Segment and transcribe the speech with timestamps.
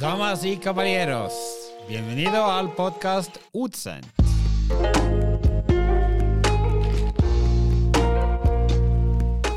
[0.00, 1.32] Damas y caballeros,
[1.88, 4.06] bienvenido al podcast Utsendt.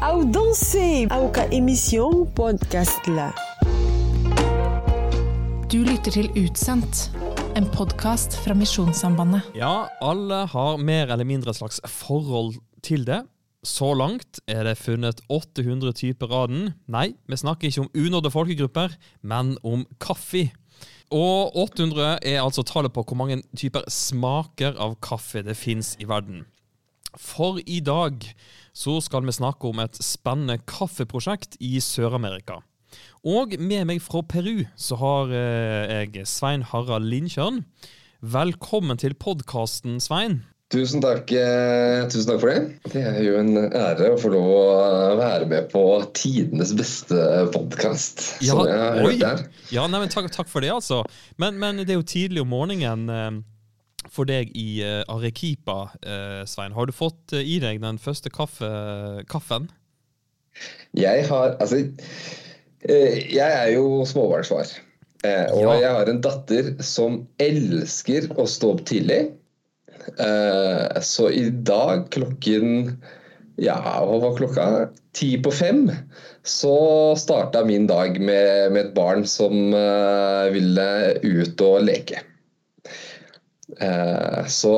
[0.02, 3.34] Au danse au ka emisyon podcast la.
[5.68, 7.12] Du lytter til Utsendt,
[7.56, 9.42] en podkast fra Misjonssambandet.
[9.56, 13.26] Ja, alle har mer eller mindre et slags forhold til det.
[13.66, 16.70] Så langt er det funnet 800 typer av den.
[16.88, 20.46] Nei, vi snakker ikke om unådde folkegrupper, men om kaffe.
[21.12, 26.08] Og 800 er altså tallet på hvor mange typer smaker av kaffe det fins i
[26.08, 26.46] verden.
[27.20, 28.24] For i dag
[28.72, 32.62] så skal vi snakke om et spennende kaffeprosjekt i Sør-Amerika.
[33.28, 37.66] Og med meg fra Peru så har eh, jeg Svein Harald Lindtjørn.
[38.22, 40.44] Velkommen til podkasten, Svein.
[40.70, 42.92] Tusen takk, eh, tusen takk for det.
[42.94, 45.82] Det er jo en ære å få lov å være med på
[46.14, 47.18] tidenes beste
[47.56, 48.22] podkast.
[48.46, 49.42] som jeg har hørt der.
[49.74, 51.00] Ja, nei, men takk, takk for det, altså.
[51.42, 53.40] Men, men det er jo tidlig om morgenen eh,
[54.14, 55.90] for deg i eh, Arequipa,
[56.46, 56.78] Svein.
[56.78, 58.70] Har du fått i deg den første kaffe,
[59.30, 59.72] kaffen?
[60.94, 61.82] Jeg har Altså,
[62.86, 64.70] jeg er jo småbarnsfar.
[65.26, 65.74] Og Ja.
[65.82, 69.34] jeg har en datter som elsker å stå opp tidlig.
[70.18, 72.98] Eh, Så i dag klokken
[73.60, 73.76] ja,
[74.08, 74.66] hva var klokka?
[75.18, 75.90] Ti på fem.
[76.48, 76.76] Så
[77.20, 80.86] starta min dag med, med et barn som eh, ville
[81.26, 82.22] ut og leke.
[83.80, 84.74] Eh, Så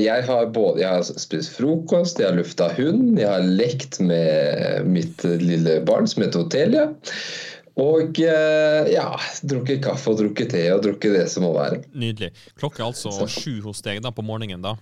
[0.00, 4.88] jeg har både jeg har spist frokost, jeg har lufta hund, jeg har lekt med
[4.88, 6.88] mitt lille barn som heter Otelia.
[7.80, 9.06] Og eh, ja,
[9.48, 11.82] drukket kaffe og drukket te og drukket det som må være.
[11.96, 12.32] Nydelig.
[12.60, 14.74] Klokka er altså sju hos deg da på morgenen, da.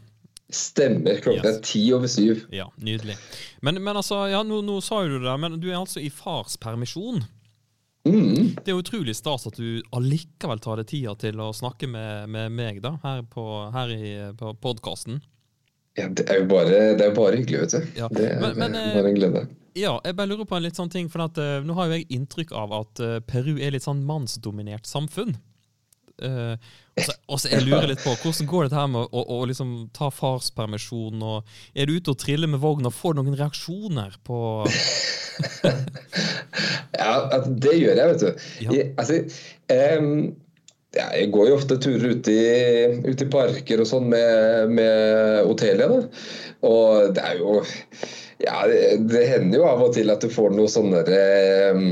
[0.50, 1.20] Stemmer.
[1.22, 1.56] Klokka Yes.
[1.56, 2.40] er ti over syv.
[2.50, 3.14] Ja, nydelig.
[3.62, 6.10] Men, men altså, ja, nå, nå sa jo du det, men du er altså i
[6.10, 7.22] fars permisjon.
[8.08, 8.56] Mm.
[8.64, 12.50] Det er utrolig stas at du allikevel tar deg tida til å snakke med, med
[12.56, 13.44] meg da, her på,
[13.74, 15.20] her i, på podkasten.
[15.98, 17.98] Ja, det er jo bare, det er bare hyggelig, vet du.
[18.00, 19.42] Ja, Det er men- men, det er bare en glede.
[19.78, 21.98] Ja, jeg bare lurer på en litt sånn ting, for at, uh, nå har jo
[22.00, 25.36] jeg inntrykk av at uh, Peru er litt sånn mannsdominert samfunn.
[26.20, 26.56] Uh,
[27.32, 29.70] og så- jeg lurer litt på, hvordan går det her med å, å, å liksom
[29.96, 34.40] ta farspermisjon, og er du ute og triller med vogn og får noen reaksjoner på
[37.00, 38.46] Ja, altså, det gjør jeg, vet du.
[38.66, 38.70] Ja.
[38.76, 39.20] Jeg, altså,
[40.02, 40.10] um,
[40.96, 45.46] ja, jeg går jo ofte turer ute i, ute i parker og sånn med, med
[45.48, 45.86] Otelia.
[46.66, 47.60] Og det er jo
[48.40, 51.90] Ja, det, hender jo av og til at du får noe sånne em,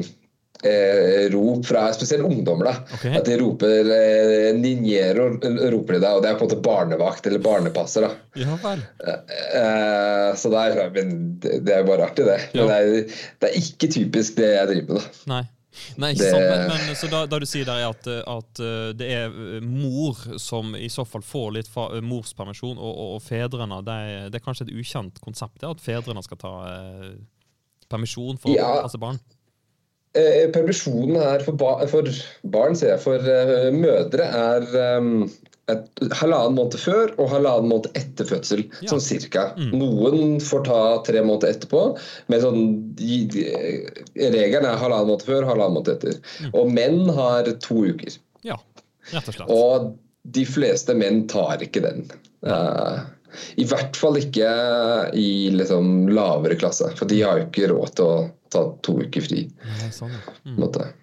[0.63, 2.71] eh, rop fra spesielt ungdommer.
[2.71, 2.95] da.
[2.95, 3.17] okay.
[3.19, 5.29] At de roper eh, 'ninjero',
[5.75, 8.09] roper de da, og det er på en måte barnevakt eller barnepasser.
[8.09, 8.41] da.
[8.41, 8.83] Ja vel.
[9.05, 12.41] Eh, så det er, men det, er bare artig, det.
[12.53, 12.65] Ja.
[12.65, 15.07] Men det er, det er ikke typisk det jeg driver med.
[15.07, 15.33] da.
[15.35, 15.45] Nei.
[15.99, 18.61] Nei, ikke Det- sant, men, men så da, da du sier der er at, at
[18.65, 22.93] eh, det er eh, mor som i så fall får litt fa eh, morspermisjon, og,
[22.93, 26.41] og, og fedrene det er, det er kanskje et ukjent konsept, det, at fedrene skal
[26.43, 27.11] ta eh,
[27.89, 28.69] permisjon for Ja.
[28.79, 29.19] å passe barn?
[30.17, 32.09] Eh, permisjonen er for, ba for
[32.49, 34.65] barn, sier jeg, for eh, mødre er
[34.99, 35.27] um,
[35.69, 38.65] et halvannen måned før og halvannen måned etter fødsel.
[38.81, 38.93] Ja.
[38.93, 39.51] Sånn cirka.
[39.59, 39.75] Mm.
[39.83, 41.83] Noen får ta tre måneder etterpå,
[42.33, 42.63] men sånn,
[42.99, 46.19] regelen er halvannen måned før halvannen måned etter.
[46.45, 46.55] Mm.
[46.55, 48.19] Og menn har to uker.
[48.47, 48.59] Ja,
[49.13, 49.53] rett og slett.
[49.53, 49.93] Og
[50.39, 52.09] de fleste menn tar ikke den.
[52.45, 53.05] Uh,
[53.61, 54.49] I hvert fall ikke
[55.17, 58.19] i liksom lavere klasse, for de har jo ikke råd til å
[58.53, 59.45] ta to uker fri.
[59.65, 60.23] Nei, sånn, ja.
[60.25, 60.95] på en mm.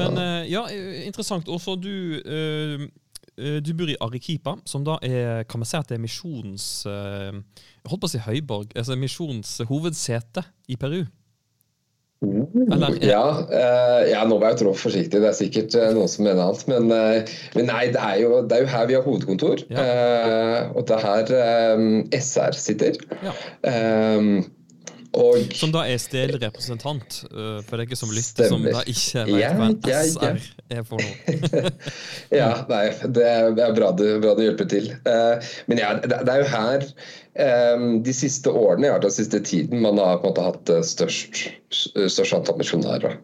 [0.00, 0.64] Men uh, ja,
[1.04, 1.48] interessant.
[1.52, 2.86] Også du eh,
[3.36, 7.36] du bor i Arequipa, som da er kan man si at det er misjonens eh,
[7.36, 11.04] Jeg holdt på å si høyborg, altså misjons hovedsete i Peru.
[12.24, 13.02] Eller, er...
[13.04, 15.20] ja, uh, ja, nå var jeg trå forsiktig.
[15.20, 16.64] Det er sikkert uh, noen som mener annet.
[16.70, 19.64] Men, uh, men nei, det er, jo, det er jo her vi har hovedkontor.
[19.68, 19.84] Ja.
[19.84, 22.96] Eh, og det er her um, SR sitter.
[23.20, 23.34] Ja.
[23.68, 24.30] Eh,
[25.16, 29.40] og Som da er stedlig representant, det for deg som lytter, som da ikke vet
[29.40, 30.32] Ja, hva en ja, ja.
[30.36, 31.70] SR er for noe.
[32.40, 34.90] Ja, nei, det er bra du, bra du hjelper til.
[35.08, 36.86] Eh, men ja, det, er jo her
[37.38, 40.82] eh, de siste årene, ja, den siste tiden, man har på en måte hatt eh,
[40.86, 43.18] størst, størst antall misjonærer.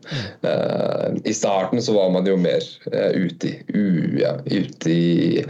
[0.47, 2.63] Eh, I starten så var man jo mer
[2.93, 5.43] eh, ute i, u, ja, ute i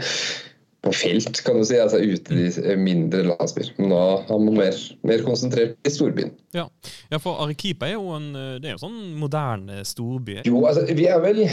[0.83, 1.77] på felt, kan du si.
[1.79, 3.71] altså Ute i mindre landsbyer.
[3.79, 6.33] Men nå er man mer, mer konsentrert i storbyen.
[6.55, 6.67] Ja.
[7.11, 10.41] ja, for Arequipa er jo en, øh, det er jo sånn moderne storby.
[10.47, 11.45] Jo, altså, vi er vel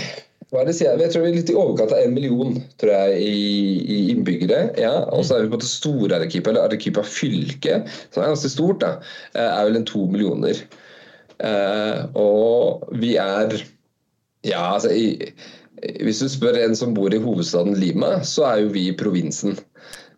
[0.51, 0.97] hva er det sier?
[0.97, 1.05] jeg?
[1.05, 3.43] Jeg tror vi er litt i overkant av en million tror jeg, i,
[3.87, 4.61] i innbyggere.
[4.83, 7.77] ja, Og så er vi på det store Arequipa, eller Arequipa fylke,
[8.11, 8.81] som er ganske stort.
[8.83, 8.97] da,
[9.31, 10.59] eh, er vel en to millioner.
[11.39, 13.61] Eh, og vi er
[14.43, 15.35] Ja, altså i,
[16.05, 19.59] hvis du spør en som bor i hovedstaden Lima, så er jo vi i provinsen.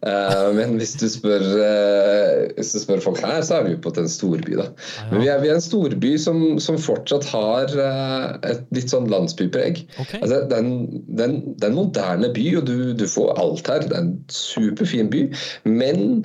[0.02, 3.82] Eh, men hvis du, spør, eh, hvis du spør folk her, så er vi jo
[3.84, 4.56] på en storby.
[4.58, 4.66] da.
[5.12, 9.06] Men vi er, vi er en storby som, som fortsatt har eh, et litt sånn
[9.12, 9.84] landsbypreg.
[10.02, 10.18] Okay.
[10.18, 13.06] Altså, det, er en, det, er en, det er en moderne by, og du, du
[13.06, 13.86] får alt her.
[13.86, 15.28] Det er en superfin by.
[15.70, 16.22] Men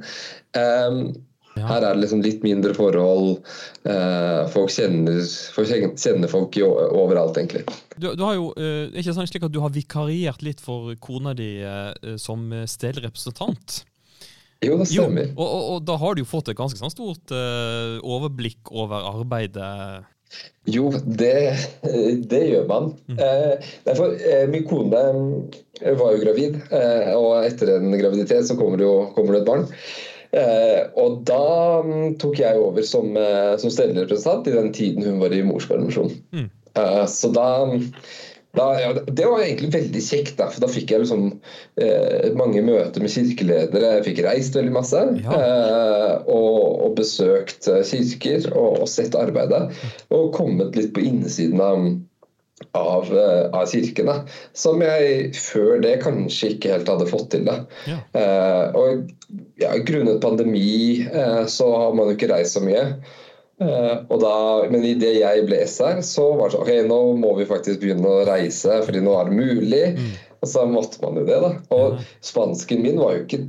[0.58, 0.84] Ja.
[1.66, 3.40] Her er det liksom litt mindre forhold.
[3.88, 5.20] eh, folk, kjenner,
[5.56, 5.68] folk
[5.98, 6.70] kjenner folk jo
[7.02, 7.64] overalt, egentlig.
[7.98, 11.34] Du, du har jo, eh, ikke sånn slik at du har vikariert litt for kona
[11.38, 13.84] di eh, som stedrepresentant?
[14.66, 15.34] Jo, det Jo, stemmer.
[15.38, 19.06] og, og, og da har du jo fått et ganske sånn stort eh, overblikk over
[19.14, 20.06] arbeidet.
[20.68, 21.56] Jo, det,
[22.28, 22.90] det gjør man.
[23.16, 25.04] Eh, derfor, eh, min kone
[26.02, 29.48] var jo gravid, eh, og etter en graviditet så kommer det jo kommer det et
[29.48, 29.64] barn.
[30.36, 35.06] Eh, og da mm, tok jeg over som, eh, som stedlig representant i den tiden
[35.08, 36.12] hun var i morspermisjon.
[36.36, 36.50] Mm.
[36.78, 37.48] Eh, så da,
[38.58, 41.30] da ja, Det var egentlig veldig kjekt, da, for da fikk jeg liksom
[41.80, 43.94] eh, mange møter med kirkeledere.
[44.00, 45.06] Jeg fikk reist veldig masse.
[45.24, 45.40] Ja.
[45.40, 46.60] eh, og,
[46.90, 49.70] og besøkt kirker og, og sett arbeidet.
[50.12, 51.88] Og kommet litt på innsiden av
[52.72, 54.18] av, eh, av kirken, da,
[54.54, 57.46] som jeg før det kanskje ikke helt hadde fått til.
[57.48, 57.62] da.
[57.90, 58.02] Ja.
[58.18, 59.12] Eh, og
[59.62, 62.86] ja, Grunnet pandemi eh, så har man jo ikke reist så mye.
[63.62, 64.36] Eh, og da,
[64.70, 68.10] men idet jeg ble SR, så var det sånn ok, nå må vi faktisk begynne
[68.10, 69.86] å reise, fordi nå er det mulig.
[70.38, 71.56] Og så måtte man jo det, da.
[71.74, 73.48] Og spansken min var jo ikke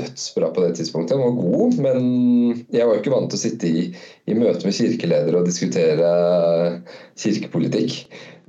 [0.00, 1.16] dødsbra på det tidspunktet.
[1.16, 2.00] Den var god, men
[2.72, 3.86] jeg var jo ikke vant til å sitte i,
[4.30, 6.10] i møte med kirkeledere og diskutere
[7.20, 7.98] kirkepolitikk.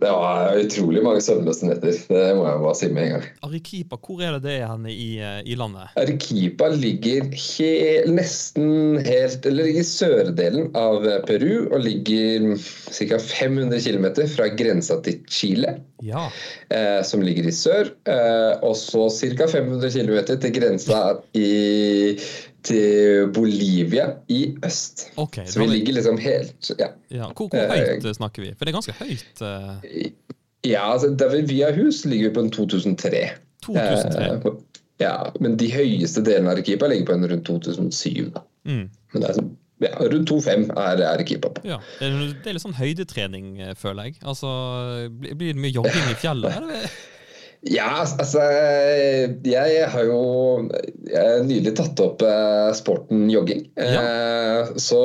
[0.01, 1.93] Det var utrolig mange søvnløse netter.
[2.09, 3.25] Det må jeg bare si med en gang.
[3.45, 5.91] Arequipa, hvor er det det er i, eh, i landet?
[6.01, 7.71] Arequipa ligger he
[8.09, 13.19] nesten helt Eller ligger i sørdelen av Peru og ligger ca.
[13.21, 16.29] 500 km fra grensa til Chile, Ja.
[16.73, 17.91] eh, som ligger i sør.
[18.09, 19.47] Eh, og så ca.
[19.47, 22.17] 500 km til grensa i,
[22.63, 25.07] til Bolivia i øst.
[25.17, 26.91] Okay, Så vi er ligger liksom helt Ja.
[27.11, 28.53] Ja, hvor, hvor høyt uh, snakker vi?
[28.57, 29.41] For det er ganske høyt.
[29.41, 30.09] Uh...
[30.65, 33.23] Ja, altså, der vi- via hus, ligger vi på en 2003.
[33.65, 34.35] 2003.
[34.45, 34.61] Uh,
[35.01, 38.31] ja, men de høyeste delene av Arequipa ligger på en rundt 2007.
[38.35, 38.43] Da.
[38.69, 38.89] Mm.
[39.13, 41.63] Men det er sånn, ja, rundt 2,5 er Arequipa på.
[41.65, 44.19] Ja, det er, litt sånn høydetrening, eh, føler jeg.
[44.21, 44.51] Altså,
[45.09, 46.61] blir blir det mye jogging i fjellet?
[47.61, 48.41] Ja, altså
[49.45, 50.21] Jeg har jo
[51.05, 53.67] jeg nylig tatt opp eh, sporten jogging.
[53.77, 54.65] Ja.
[54.81, 55.01] så,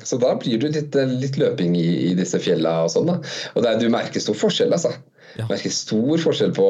[0.00, 3.10] så da blir det litt, litt løping i, i disse fjella og sånn.
[3.12, 3.18] da.
[3.52, 4.94] Og det du merker stor forskjell, altså.
[5.36, 5.46] Ja.
[5.48, 6.68] Merker stor forskjell på,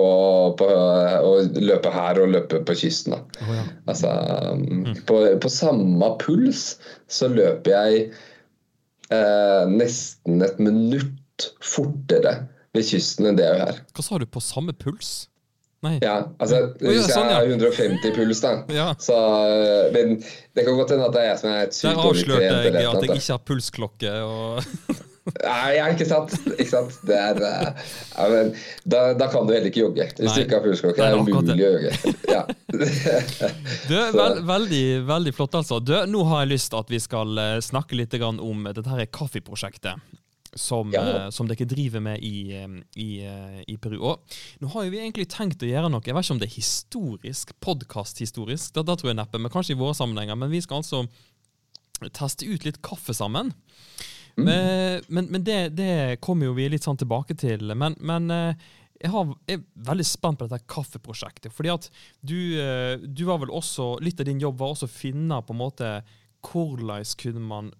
[0.58, 3.16] på å løpe her og løpe på kysten.
[3.16, 3.22] da.
[3.42, 3.64] Oh, ja.
[3.90, 4.12] Altså,
[5.08, 6.64] på, på samme puls
[7.10, 8.04] så løper jeg
[9.12, 12.40] eh, nesten et minutt fortere
[12.76, 13.84] ved kysten enn det jeg gjør her.
[13.92, 15.12] Hva sa du, på samme puls?
[15.82, 15.96] Nei.
[15.98, 17.40] Ja, altså Hvis jeg sånn, ja.
[17.40, 18.90] har 150 puls, da Ja.
[19.02, 19.16] så,
[19.90, 20.20] Men
[20.54, 22.84] det kan godt hende at det er jeg som er et sykt dårlig avslørte jeg
[22.92, 24.12] at jeg ikke har pulsklokke.
[24.22, 24.76] Og...
[24.92, 25.00] Nei,
[25.48, 26.36] Nei, ja, ikke sant?
[26.52, 27.00] Ikke sant?
[27.08, 28.54] Det er, eh, ja, men,
[28.94, 30.06] da, da kan du heller ikke jogge.
[30.20, 30.36] Hvis Nei.
[30.38, 30.98] du ikke har pulsklokke.
[30.98, 32.16] Det er det er umulig å jogge.
[32.30, 32.42] Ja.
[33.90, 35.82] Du, vel, veldig, veldig flott, altså.
[35.82, 39.10] Du, nå har jeg lyst til at vi skal eh, snakke litt om dette her
[39.10, 39.98] kaffeprosjektet.
[40.54, 41.00] Som, Ja.
[41.00, 42.52] eh, som dere driver med i,
[43.00, 43.96] i, eh, i Peru.
[44.04, 44.20] Og
[44.60, 46.56] nå har jo vi egentlig tenkt å gjøre noe, jeg vet ikke om det er
[46.58, 50.36] historisk, podkast-historisk, det da tror jeg neppe, men kanskje i våre sammenhenger.
[50.36, 51.06] Men vi skal altså
[52.12, 53.54] teste ut litt kaffe sammen.
[54.36, 57.72] Men, men, men det, det kommer jo vi litt sånn tilbake til.
[57.76, 58.54] Men, men eh,
[59.00, 61.52] jeg, har, jeg er veldig spent på dette kaffeprosjektet.
[61.52, 61.88] fordi at
[62.20, 62.36] du,
[63.08, 65.94] du var vel også, Litt av din jobb var også å finne på en måte
[66.42, 67.72] hvordan kunne man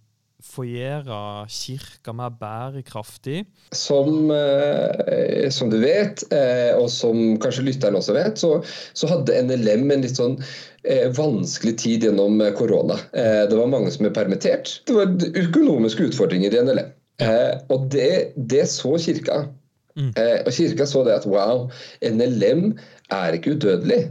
[0.43, 1.19] få gjøre
[1.53, 3.45] kirka mer bærekraftig.
[3.75, 8.55] Som, eh, som du vet, eh, og som kanskje lytteren også vet, så,
[8.99, 10.39] så hadde NLM en litt sånn
[10.85, 12.99] eh, vanskelig tid gjennom eh, korona.
[13.13, 14.81] Eh, det var mange som ble permittert.
[14.89, 15.15] Det var
[15.47, 16.93] økonomiske utfordringer i NLM.
[17.23, 19.45] Eh, og det, det så kirka.
[19.99, 20.11] Mm.
[20.17, 21.69] Eh, og kirka så det at wow,
[22.03, 22.73] NLM
[23.13, 24.07] er ikke udødelig.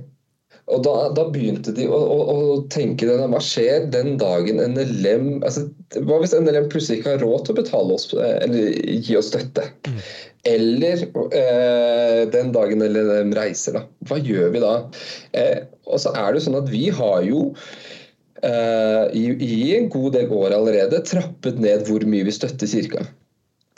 [0.70, 2.18] Og da, da begynte de å, å,
[2.54, 5.66] å tenke denne, hva skjer den dagen NLM altså,
[6.06, 9.32] Hva hvis NLM plutselig ikke har råd til å betale oss eh, eller gi oss
[9.34, 9.66] støtte?
[10.48, 11.06] Eller
[11.38, 13.86] eh, den dagen NLM reiser, da.
[14.10, 14.76] Hva gjør vi da?
[15.38, 15.58] Eh,
[15.90, 17.50] og så er det sånn at vi har jo
[18.46, 23.06] eh, i, i en god del år allerede trappet ned hvor mye vi støtter kirka.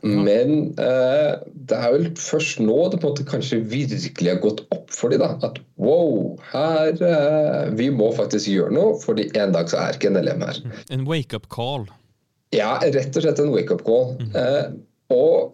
[0.04, 1.36] Men eh,
[1.70, 5.14] det er vel først nå det på en måte kanskje virkelig har gått opp for
[5.14, 9.96] dem at wow, her eh, vi må faktisk gjøre noe, fordi en dag så er
[9.96, 10.62] ikke NLM her.
[10.92, 11.88] En wake-up call.
[12.54, 14.18] Ja, rett og slett en wake-up call.
[14.36, 14.74] Eh,
[15.16, 15.54] og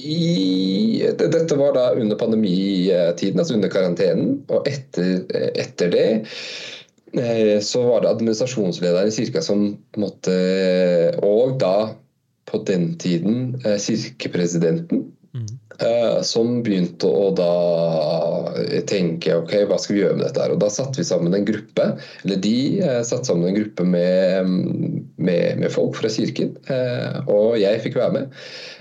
[0.00, 4.38] i, dette var da under pandemitiden, altså under karantenen.
[4.48, 5.26] Og etter,
[5.60, 6.06] etter det
[7.20, 10.36] eh, så var det administrasjonslederen i kirka som måtte
[11.26, 11.90] Og da,
[12.50, 15.06] på den tiden, eh, kirkepresidenten.
[15.80, 17.50] eh, Som begynte å da
[18.90, 20.42] tenke ok, hva skal vi gjøre med dette.
[20.42, 20.52] her?
[20.52, 21.86] Og Da satte vi sammen en gruppe,
[22.24, 24.50] eller de eh, satte sammen en gruppe med,
[25.16, 26.56] med, med folk fra kirken.
[26.68, 28.32] eh, Og jeg fikk være med.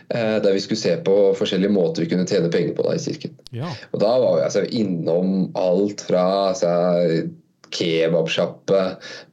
[0.09, 3.03] eh, Der vi skulle se på forskjellige måter vi kunne tjene penger på da i
[3.05, 3.37] kirken.
[3.53, 3.69] Ja.
[3.93, 7.29] Og da var vi altså innom alt fra altså,
[7.75, 8.81] kebabsjappe,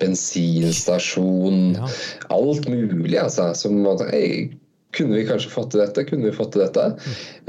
[0.02, 1.88] bensinstasjon, Ja.
[2.34, 3.18] alt mulig.
[3.18, 4.50] Altså, som man hey,
[4.96, 6.06] Kunne vi kanskje fått til dette?
[6.08, 6.84] Kunne vi fått til dette?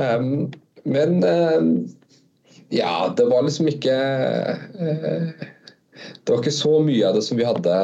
[0.01, 0.49] Um,
[0.83, 1.69] men um,
[2.75, 3.93] ja, det var liksom ikke
[4.75, 5.29] uh,
[6.25, 7.77] Det var ikke så mye av det som vi hadde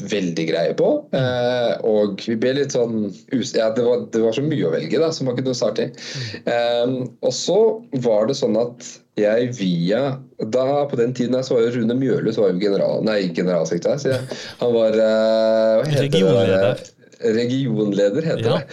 [0.00, 0.88] veldig greie på.
[1.14, 4.98] Eh, og vi ble litt sånn ja, det, var, det var så mye å velge,
[4.98, 5.90] da, som man kunne starte i.
[6.50, 7.58] Eh, og så
[8.02, 10.16] var det sånn at jeg via
[10.50, 14.00] da På den tiden jeg så var jo Rune Mjølhus var jo general, nei, generalsekretær.
[14.02, 16.08] Så jeg, han var eh, hva heter det?
[16.08, 16.82] Regionleder.
[17.38, 18.56] Regionleder, heter Ja.
[18.58, 18.66] det.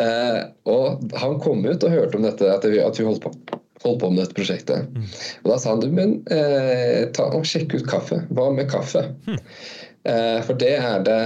[0.00, 0.40] Eh,
[0.72, 3.34] og han kom ut og hørte om dette, at vi, at vi holdt på
[3.84, 4.86] holdt på med dette prosjektet.
[5.44, 8.22] Og Da sa han du, men eh, ta og sjekk ut kaffe.
[8.32, 9.02] Hva med kaffe?
[9.28, 9.36] Eh,
[10.44, 11.20] for det er det,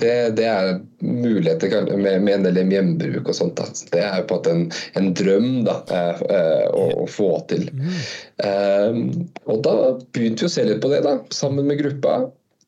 [0.00, 0.70] det, det er
[1.04, 3.60] muligheter med, med, en del hjemmebruk og sånt.
[3.60, 3.66] Da.
[3.92, 4.66] Det er på en en,
[4.98, 7.68] en drøm da, eh, eh, å, å få til.
[8.40, 9.00] Eh,
[9.46, 9.74] og da
[10.12, 12.20] begynte vi å se litt på det, da, sammen med gruppa.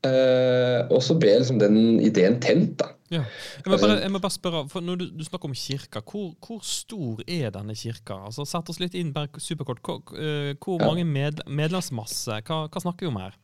[0.02, 2.74] Eh, og så ble liksom den ideen tent.
[2.82, 2.90] da.
[3.12, 3.22] Ja.
[3.60, 6.30] Jeg, må bare, jeg må bare spørre, for Når du, du snakker om kirka, hvor,
[6.40, 8.16] hvor stor er denne kirka?
[8.26, 9.82] Altså, Sett oss litt inn bare superkort.
[9.84, 12.40] Hvor, eh, hvor mange med, medlemsmasse?
[12.48, 13.36] Hva, hva snakker vi om her?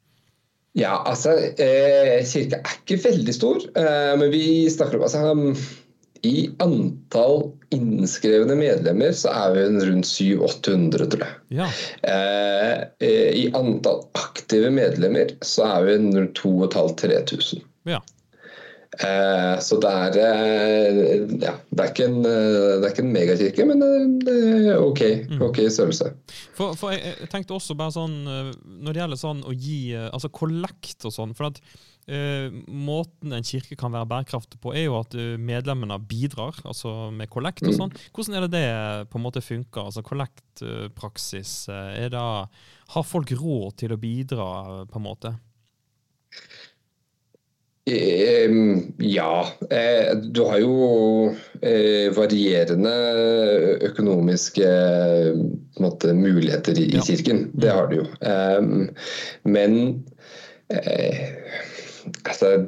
[0.77, 5.23] Ja, altså eh, Kirka er ikke veldig stor, eh, men vi snakker om altså,
[6.29, 11.35] I antall innskrevne medlemmer så er vi rundt 700-800, tror jeg.
[11.61, 11.71] Ja.
[12.03, 17.65] Eh, eh, I antall aktive medlemmer så er vi rundt 2500-3000.
[17.89, 18.03] ja.
[18.99, 23.67] Eh, så det er eh, Ja, det er en, eh, det er ikke en megakirke,
[23.69, 23.85] men
[24.25, 25.03] det er ok,
[25.47, 26.11] ok størrelse.
[26.57, 30.33] For, for jeg, jeg tenkte også bare sånn Når det gjelder sånn å gi Altså
[30.35, 31.61] kollekt og sånn For at
[32.11, 37.31] uh, måten en kirke kan være bærekraftig på, er jo at medlemmene bidrar, altså med
[37.31, 37.93] kollekt og sånn.
[38.17, 39.85] Hvordan er det det på en måte funker?
[39.85, 41.53] Altså kollektpraksis.
[41.69, 44.49] Har folk råd til å bidra,
[44.89, 45.35] på en måte?
[48.99, 49.49] Ja.
[49.71, 50.75] Eh, Du har jo
[51.63, 52.93] eh, varierende
[53.91, 54.69] økonomiske
[55.81, 57.03] måte, muligheter i, Ja.
[57.07, 57.51] kirken.
[57.55, 58.07] Det har du jo.
[59.45, 60.05] Men
[60.71, 61.29] eh,
[62.25, 62.67] altså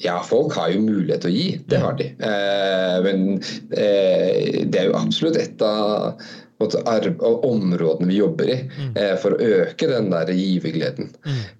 [0.00, 1.48] ja, folk har jo mulighet til å gi.
[1.68, 2.06] Det har de.
[2.24, 3.26] Eh, men
[3.70, 6.16] det er jo absolutt et av
[6.60, 8.56] områdene vi jobber i
[8.96, 11.12] eh, for å øke den der givergleden.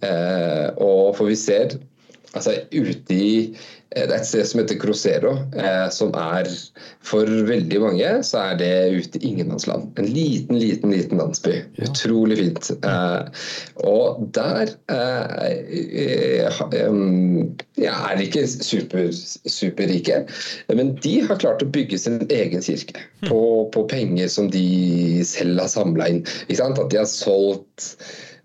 [0.05, 1.77] Eh, og for vi ser
[2.37, 6.47] altså ute i eh, Det er et sted som heter Crosero, eh, som er
[7.07, 9.91] For veldig mange så er det ute i ingenmannsland.
[9.99, 11.57] En liten, liten liten landsby.
[11.83, 12.71] Utrolig fint.
[12.87, 13.45] Eh,
[13.89, 16.47] og der eh,
[17.81, 19.11] ja, er de ikke super,
[19.51, 20.23] superrike,
[20.71, 23.43] men de har klart å bygge sin egen kirke på,
[23.75, 26.25] på penger som de selv har samla inn.
[26.61, 27.95] At de har solgt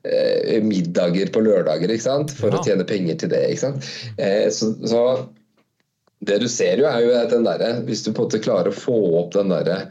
[0.05, 2.31] eh, middager på lørdager ikke sant?
[2.35, 2.59] for Ja.
[2.59, 3.43] å tjene penger til det.
[3.51, 3.89] ikke sant?
[4.17, 5.01] Eh, så, så
[6.25, 8.71] det du ser jo er jo at den der, Hvis du på en måte klarer
[8.71, 9.81] å få opp den derre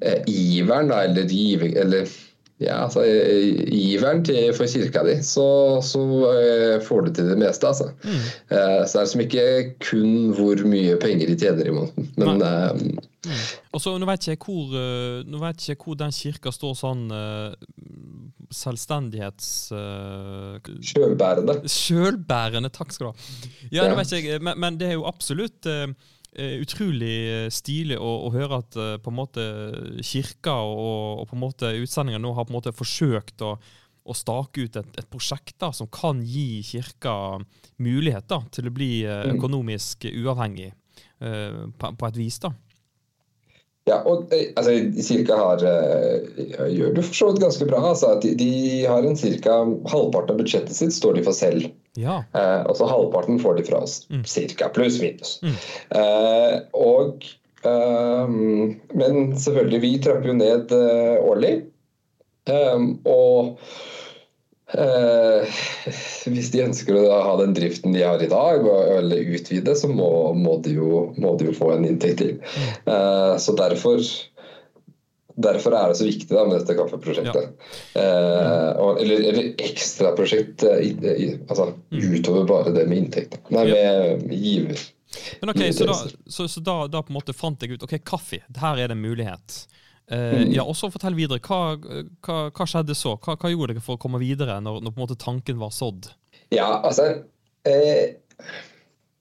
[0.00, 1.28] eh, iveren, da, eller,
[1.76, 2.08] eller
[2.62, 5.46] ja, altså, Giveren iveren til, for kirka di, så,
[5.84, 7.68] så eh, får du til det meste.
[7.68, 7.90] altså.
[8.06, 9.46] Eh, så det er liksom ikke
[9.90, 12.08] kun hvor mye penger de tjener i måneden.
[12.16, 13.36] Men eh,
[13.74, 17.08] Og så, Nå vet ikke jeg hvor, den kirka står sånn
[18.54, 19.72] selvstendighets...
[19.72, 21.58] Uh, sjølbærende.
[21.70, 23.48] Sjølbærende, takk skal du ha.
[23.70, 24.04] Ja, Ja.
[24.18, 25.88] ikke men, men det er jo absolutt eh,
[26.36, 29.44] utrolig stilig å, å høre at eh, på en måte
[30.04, 33.54] kirka og, og på en måte utsendinga nå har på en måte forsøkt å,
[34.06, 37.14] å stake ut et, et prosjekt da, som kan gi kirka
[37.82, 42.38] mulighet da, til å bli eh, økonomisk uavhengig uh, på, på et vis.
[42.44, 42.52] da.
[43.86, 47.84] Ja, og eh, altså, Kirka har, eh, gjør det for så vidt ganske bra.
[47.92, 48.50] Altså, de, de
[48.90, 49.60] har en cirka
[49.92, 51.68] halvparten av budsjettet sitt står de for selv.
[51.94, 52.18] Ja.
[52.34, 54.00] Eh, og så halvparten får de fra oss.
[54.10, 54.24] Mm.
[54.26, 54.72] Cirka.
[54.74, 55.36] Pluss minus.
[55.46, 55.54] Mm.
[56.00, 57.28] Eh, og
[57.62, 58.34] eh,
[58.98, 61.54] Men selvfølgelig, vi trapper jo ned eh, årlig.
[62.46, 63.56] Og
[64.74, 65.58] Eh,
[66.26, 68.64] hvis de ønsker å ha den driften de har i dag,
[68.98, 72.40] eller utvide, så må, må, de, jo, må de jo få en inntekt til.
[72.84, 74.02] Eh, så derfor
[75.36, 77.50] Derfor er det så viktig da, med dette kaffeprosjektet.
[78.00, 83.36] Eh, og, eller, eller ekstraprosjekt eh, altså, utover bare det med inntekt.
[83.52, 84.80] Nei, med giver.
[85.42, 87.98] Men ok, Så, da, så, så da, da på en måte fant jeg ut ok,
[88.00, 89.58] kaffe, her er det en mulighet.
[90.10, 90.52] Eh, Mm.
[90.54, 91.40] ja, og så Fortell videre.
[91.42, 91.76] Hva,
[92.22, 93.16] hva, hva skjedde så?
[93.18, 95.72] Hva, hva gjorde dere for å komme videre, når, når på en måte tanken var
[95.74, 96.12] sådd?
[96.54, 97.08] Ja, altså
[97.66, 98.14] eh,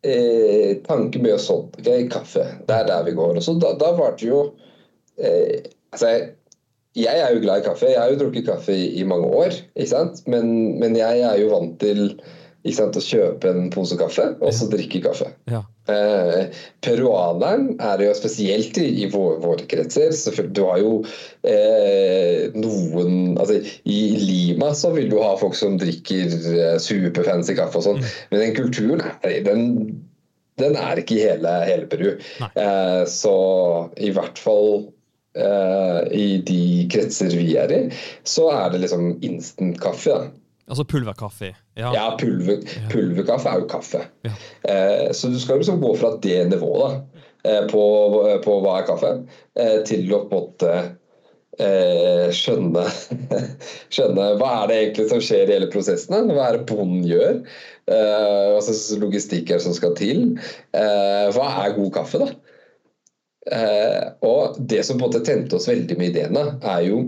[0.06, 3.40] eh, Tanken med å sådd okay, kaffe, det er der vi går.
[3.40, 4.42] Og så da, da var det jo
[5.18, 5.64] eh,
[5.96, 6.10] Altså,
[6.96, 7.88] jeg er jo glad i kaffe.
[7.88, 10.22] Jeg har jo drukket kaffe i, i mange år, ikke sant?
[10.28, 10.50] Men,
[10.80, 12.10] men jeg er jo vant til
[12.66, 15.28] ikke sant, å kjøpe en pose kaffe og så drikke kaffe.
[15.52, 15.62] Ja.
[15.92, 16.48] Eh,
[16.82, 20.16] peruaneren er jo spesielt i, i våre, våre kretser.
[20.50, 20.96] Du har jo
[21.46, 27.84] eh, noen altså I Lima så vil du ha folk som drikker eh, superfancy kaffe
[27.84, 29.06] og sånn, men den kulturen
[29.46, 29.68] den,
[30.62, 32.16] den er ikke i hele, hele Peru.
[32.48, 33.36] Eh, så
[34.02, 34.88] i hvert fall
[35.38, 37.84] eh, i de kretser vi er i,
[38.26, 40.18] så er det liksom instant kaffe.
[40.18, 40.34] da.
[40.66, 41.52] Altså pulverkaffe.
[41.78, 41.92] Ja.
[41.94, 44.02] Ja, pulver, pulverkaffe er jo kaffe.
[44.26, 44.34] Ja.
[44.66, 47.04] Eh, så du skal liksom gå fra det nivået
[47.46, 47.84] eh, på,
[48.46, 49.12] på hva er kaffe,
[49.60, 50.72] eh, til å på en måte
[51.62, 52.86] eh, skjønne,
[53.94, 56.34] skjønne hva er det egentlig som skjer i hele prosessen.
[56.34, 57.44] Hva er det bonden gjør?
[57.86, 60.26] Eh, hva slags logistikk er det som skal til?
[60.74, 62.32] Eh, hva er god kaffe, da?
[63.54, 67.04] Eh, og det som på en måte tente oss veldig med ideene, er jo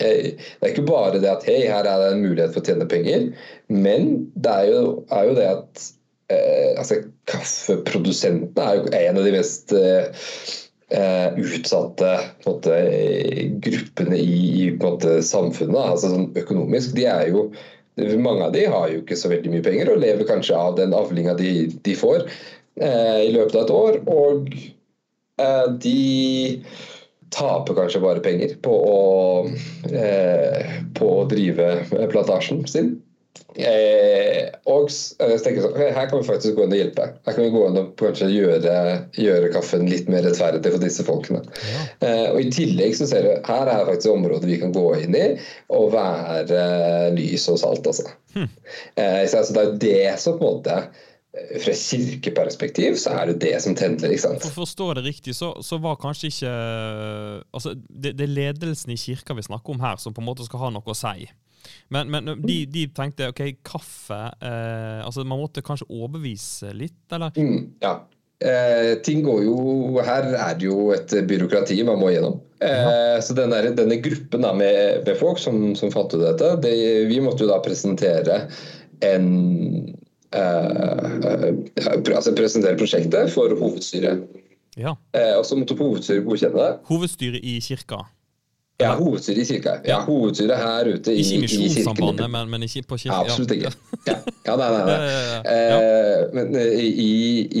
[0.00, 2.88] det er ikke bare det at hei, her er det en mulighet for å tjene
[2.90, 3.28] penger,
[3.70, 4.80] men det er jo,
[5.12, 5.84] er jo det at
[6.32, 10.24] eh, altså, kaffeprodusentene er jo en av de mest eh,
[10.96, 12.14] eh, utsatte
[12.46, 12.80] måte,
[13.64, 16.96] gruppene i, i måte, samfunnet, altså sånn økonomisk.
[16.98, 17.48] De er jo
[17.96, 20.94] mange av de har jo ikke så veldig mye penger og lever kanskje av den
[20.96, 23.98] avlinga de, de får eh, i løpet av et år.
[24.08, 24.54] Og
[25.42, 25.98] eh, de
[27.32, 28.98] taper kanskje bare penger på å,
[29.92, 31.72] eh, på å drive
[32.12, 32.94] plantasjen sin.
[33.52, 37.08] Eh, og jeg tenker sånn, her kan vi faktisk gå inn og hjelpe.
[37.26, 38.76] Her kan vi gå inn og kanskje gjøre,
[39.20, 41.42] gjøre kaffen litt mer rettferdig for disse folkene.
[42.00, 44.86] Eh, og I tillegg så ser du her er faktisk et område vi kan gå
[45.02, 45.26] inn i
[45.74, 47.88] og være eh, lys og salt.
[47.92, 48.08] Altså.
[48.38, 53.30] Eh, så altså, det er det som på en måte eh, fra kirkeperspektiv så er
[53.30, 54.12] det det som tenner.
[54.12, 54.42] ikke sant?
[54.44, 56.50] For å forstå det riktig, så, så var kanskje ikke
[57.56, 60.44] Altså, det, det er ledelsen i kirka vi snakker om her, som på en måte
[60.44, 61.30] skal ha noe å si.
[61.94, 67.32] Men, men de, de tenkte OK, kaffe eh, Altså, man måtte kanskje overbevise litt, eller?
[67.38, 67.94] Mm, ja.
[68.42, 69.56] Eh, ting går jo
[70.02, 72.40] Her er det jo et byråkrati man må gjennom.
[72.62, 76.76] Eh, så denne, denne gruppen da, med, med folk som, som fant ut dette, det,
[77.08, 78.42] vi måtte jo da presentere
[79.02, 79.30] en
[80.32, 84.18] altså presentere prosjektet for hovedstyret.
[84.76, 84.94] Ja.
[85.12, 86.76] Eh, og så måtte hovedstyret godkjenne det.
[86.88, 87.96] Hovedstyret i kirka.
[88.80, 89.70] Ja, hovedstyret i kirka.
[89.86, 91.62] Ja, hovedstyret her ute i, Ikke i kirken.
[91.62, 93.16] Misjonssambandet, men, men ikke på kirka.
[93.16, 93.70] Ja, absolutt ikke.
[94.08, 94.14] Ja,
[94.46, 94.98] ja nei, nei, nei.
[95.52, 96.82] Eh, men eh, i,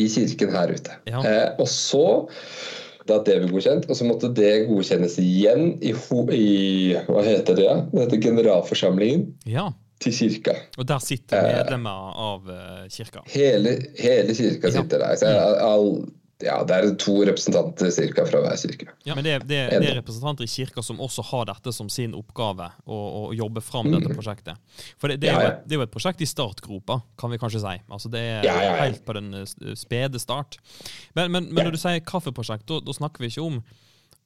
[0.02, 0.90] i kirken her ute.
[1.06, 2.06] Eh, og så
[3.08, 5.92] da det ble godkjent, og så måtte det godkjennes igjen i, i
[7.08, 7.72] hva heter det?
[7.90, 9.72] Det heter generalforsamlingen Ja.
[10.02, 10.56] Til kirka.
[10.78, 13.22] Og der sitter medlemmer av eh, kirka.
[13.32, 14.80] Hele, hele kirka Ja.
[14.82, 15.16] sitter der.
[15.20, 15.30] Så
[15.62, 15.88] all,
[16.42, 18.88] ja, det er to representanter cirka fra hver kirke.
[19.06, 22.16] Ja, men det, det, det er representanter i kirka som også har dette som sin
[22.18, 24.58] oppgave, å, å jobbe fram dette prosjektet.
[24.98, 25.44] For det, det, er Mm.
[25.44, 27.76] Jo et, det er jo et prosjekt i startgropa, kan vi kanskje si.
[27.94, 29.46] Altså Det er Ja, helt på den eh,
[29.78, 30.58] spede start.
[31.14, 33.62] Men, men, men når du sier kaffeprosjekt, da snakker vi ikke om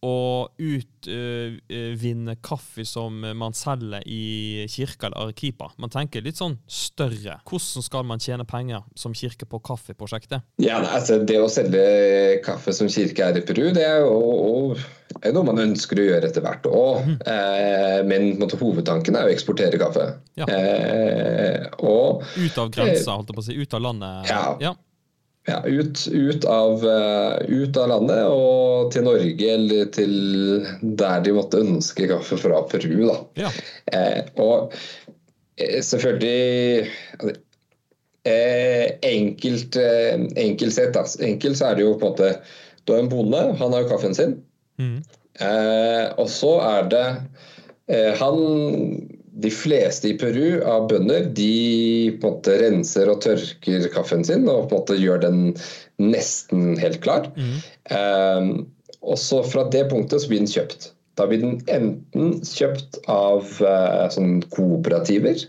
[0.04, 5.70] å utvinne kaffe som man selger i kirka eller Arequipa.
[5.80, 7.38] Man tenker litt sånn større.
[7.48, 10.44] Hvordan skal man tjene penger som kirke på kaffeprosjektet?
[10.62, 14.76] Ja, altså Det å selge kaffe som kirke er i Peru, det er jo
[15.32, 17.12] noe man ønsker å gjøre etter hvert òg.
[17.26, 20.09] Eh, men måte, hovedtanken er å eksportere kaffe.
[20.38, 20.48] Ja.
[20.50, 23.56] Eh, og Ut av grensa, holdt jeg på å si.
[23.56, 24.30] Ut av landet.
[24.30, 24.42] Ja.
[24.62, 24.74] ja.
[25.46, 30.14] Ja, ut, ut, av, eh, ut av landet og til Norge eller til
[30.82, 32.96] der de måtte ønske kaffe fra Peru.
[33.06, 33.18] da.
[33.44, 33.52] ja.
[33.94, 34.74] Eh, og
[35.56, 36.88] eh, selvfølgelig
[37.20, 37.37] altså,
[38.26, 41.06] eh, Enkelt, eh, enkelt sett, da.
[41.22, 42.32] Enkelt så er det jo på en måte
[42.87, 44.37] Du har en bonde, han har jo kaffen sin.
[44.78, 44.98] Mm.
[45.42, 47.06] Eh, og så er det
[47.92, 48.37] eh, han
[49.37, 54.49] De fleste i Peru av bønder de på en måte renser og tørker kaffen sin
[54.49, 55.40] og på en måte gjør den
[56.01, 57.29] nesten helt klar.
[57.37, 57.57] Mm.
[57.92, 58.53] Um,
[59.07, 60.92] og så fra det punktet så blir den kjøpt.
[61.16, 65.40] da blir den enten kjøpt av uh, sånn kooperativer,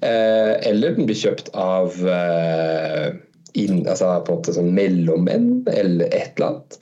[0.00, 3.10] eh, eller den blir kjøpt av eh,
[3.54, 6.78] inn, altså på en måte sånn mellommenn eller et eller annet,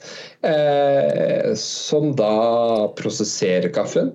[0.49, 2.31] eh, som da
[2.97, 4.13] prosesserer kaffen.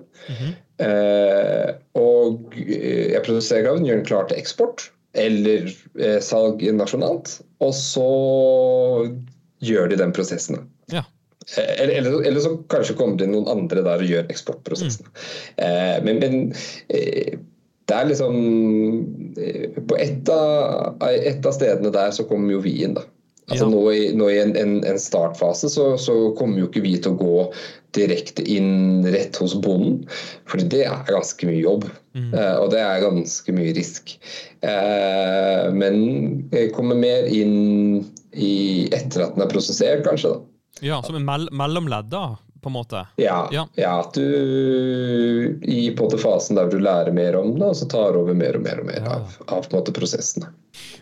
[0.83, 1.69] eh,
[1.99, 5.69] og eh, jeg prosesserer kaffen, gjør den klar til eksport eller
[5.99, 8.09] eh, salg nasjonalt, og så
[9.65, 10.67] gjør de den prosessen.
[10.93, 11.01] Ja.
[11.57, 15.07] Eh, Eller, eller, eller så kanskje kommer det noen andre der og gjør eksportprosessen.
[15.57, 16.35] Eh, men men
[16.93, 17.39] eh,
[17.89, 18.35] det er liksom
[19.37, 23.05] eh, På ett av, et av stedene der så kommer jo vi inn, da.
[23.49, 23.69] Altså Ja.
[23.73, 27.15] Nå i, nå i en, en, en startfase så, så kommer jo ikke vi til
[27.15, 27.45] å gå
[27.97, 30.03] direkte inn rett hos bonden,
[30.45, 31.87] fordi det er ganske mye jobb.
[32.13, 34.13] Eh, og det er ganske mye risk.
[34.61, 35.97] Eh, men
[36.75, 38.03] kommer mer inn
[38.37, 40.35] i etter at den er prosessert, kanskje.
[40.35, 40.85] da.
[40.85, 43.03] Ja, som en mell mellomledd, da, på en måte.
[43.21, 43.67] Ja, Ja.
[43.79, 43.99] ja.
[43.99, 48.17] at du i på en fasen der du lærer mer om det, og så tar
[48.19, 50.51] over mer og mer og mer av, av på en måte prosessene.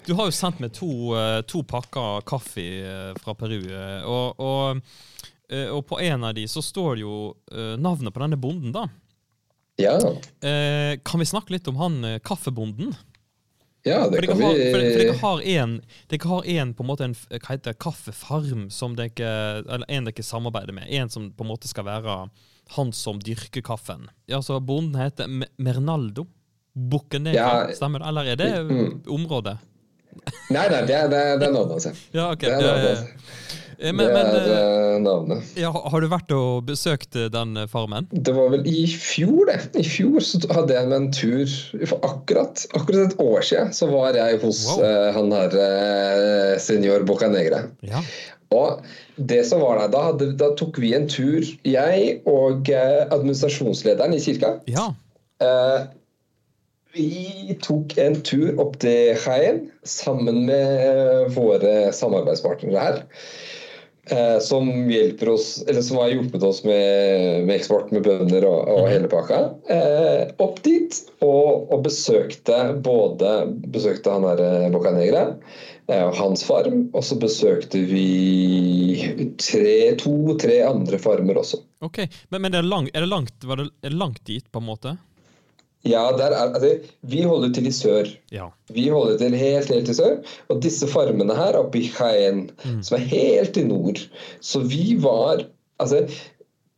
[0.06, 0.90] Du har jo sendt meg to,
[1.20, 4.80] eh, to pakker kaffe eh, fra Peru, eh, og, og,
[5.52, 7.18] og på en av de så står det jo
[7.80, 8.88] navnet på denne bonden, da.
[9.80, 9.94] Ja,
[11.06, 12.96] kan vi snakke litt om han kaffebonden?
[13.88, 15.76] Ja For det dere kan har, vi for dere, har en,
[16.12, 19.32] dere har en på en måte en hva heter det, kaffefarm som dere,
[19.66, 20.88] eller en dere samarbeider med.
[20.90, 22.18] En som på en måte skal være
[22.76, 24.10] han som dyrker kaffen.
[24.28, 26.28] Ja, så Bonden heter Mernaldo.
[26.78, 27.68] Bukken Ja.
[27.74, 28.08] stemmer det?
[28.12, 29.02] Eller er det Mm.
[29.08, 29.58] området?
[30.50, 31.86] Nei, nei, det er, det er, navnet hans.
[31.86, 31.94] ja.
[32.14, 32.40] Ja, ok.
[32.40, 33.67] Det er navnet ja, ja.
[33.80, 35.50] Eh, Men, det er eh, eh, navnet.
[35.60, 38.08] ja, har du vært og besøkt den farmen?
[38.12, 39.60] Det var vel i fjor, det.
[39.78, 41.52] I fjor så hadde jeg med en tur
[41.86, 44.82] For akkurat, akkurat et år siden så var jeg hos Wow.
[44.82, 47.68] uh, han her uh, senior Bocanegra.
[47.86, 48.02] Ja.
[48.56, 48.82] Og
[49.18, 54.16] det som var der, da, hadde, da tok vi en tur, jeg og uh, administrasjonslederen
[54.18, 54.56] i kirka.
[54.72, 54.90] Ja.
[56.98, 63.04] Vi tok en tur opp til Jaén sammen med våre samarbeidspartnere her.
[64.10, 68.70] Eh, som hjelper oss, eller som har hjulpet oss med, med eksport med bønder og,
[68.72, 69.40] og hele pakka.
[69.74, 73.34] Eh, opp dit og, og besøkte både
[73.68, 75.26] besøkte han der Bocanegra
[75.90, 76.86] eh, og hans farm.
[76.94, 78.08] Og så besøkte vi
[80.00, 81.60] to-tre andre farmer også.
[81.84, 84.48] Ok, Men, men det er, lang, er, det langt, var det, er det langt dit,
[84.52, 84.96] på en måte?
[85.86, 88.10] Ja, er, altså, Vi holder til i sør.
[88.34, 88.50] Ja.
[88.74, 90.18] Vi holder til helt, helt i sør.
[90.50, 92.48] Og disse farmene her oppe i Jaén,
[92.82, 94.02] som er helt i nord
[94.42, 95.46] Så vi var
[95.78, 96.08] Altså,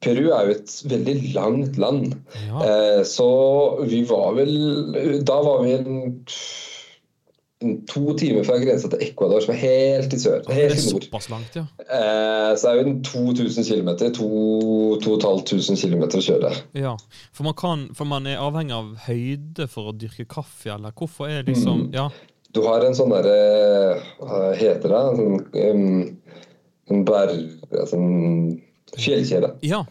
[0.03, 2.13] Peru er jo et veldig langt land.
[2.47, 2.59] Ja.
[2.67, 3.29] Eh, så
[3.87, 6.01] vi var vel Da var vi en
[7.91, 10.37] to timer fra grensa til Ecuador, som er helt i sør.
[10.47, 11.03] det Helt er nord.
[11.03, 11.65] såpass langt, ja.
[11.83, 13.89] Eh, så det er en 2000 km.
[15.03, 16.51] 2500 km å kjøre.
[16.79, 16.93] ja.
[17.35, 21.27] For, man kan, for man er avhengig av høyde for å dyrke kaffe, eller hvorfor
[21.29, 21.93] er liksom Mm.
[21.93, 22.09] Ja.
[22.51, 25.01] Du har en sånn derre Hva heter det?
[25.19, 26.17] En en, um,
[26.89, 27.29] en bær...
[27.69, 28.61] Altså en
[28.97, 29.51] fjellkjede.
[29.61, 29.83] ja.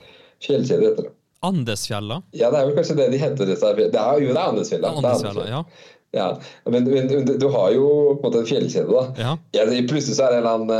[0.43, 1.13] Fjellkjede heter det.
[1.47, 2.17] Andesfjella.
[2.35, 3.47] Ja, det er vel kanskje det de heter.
[3.47, 4.91] Det er, jo, det er Andesfjella.
[4.91, 5.61] Det er Andesfjella, ja.
[6.17, 9.03] Ja, men, men, du har jo på en måte en fjellkjede, da.
[9.21, 9.33] ja.
[9.53, 10.73] Ja, plutselig så er det en eller annen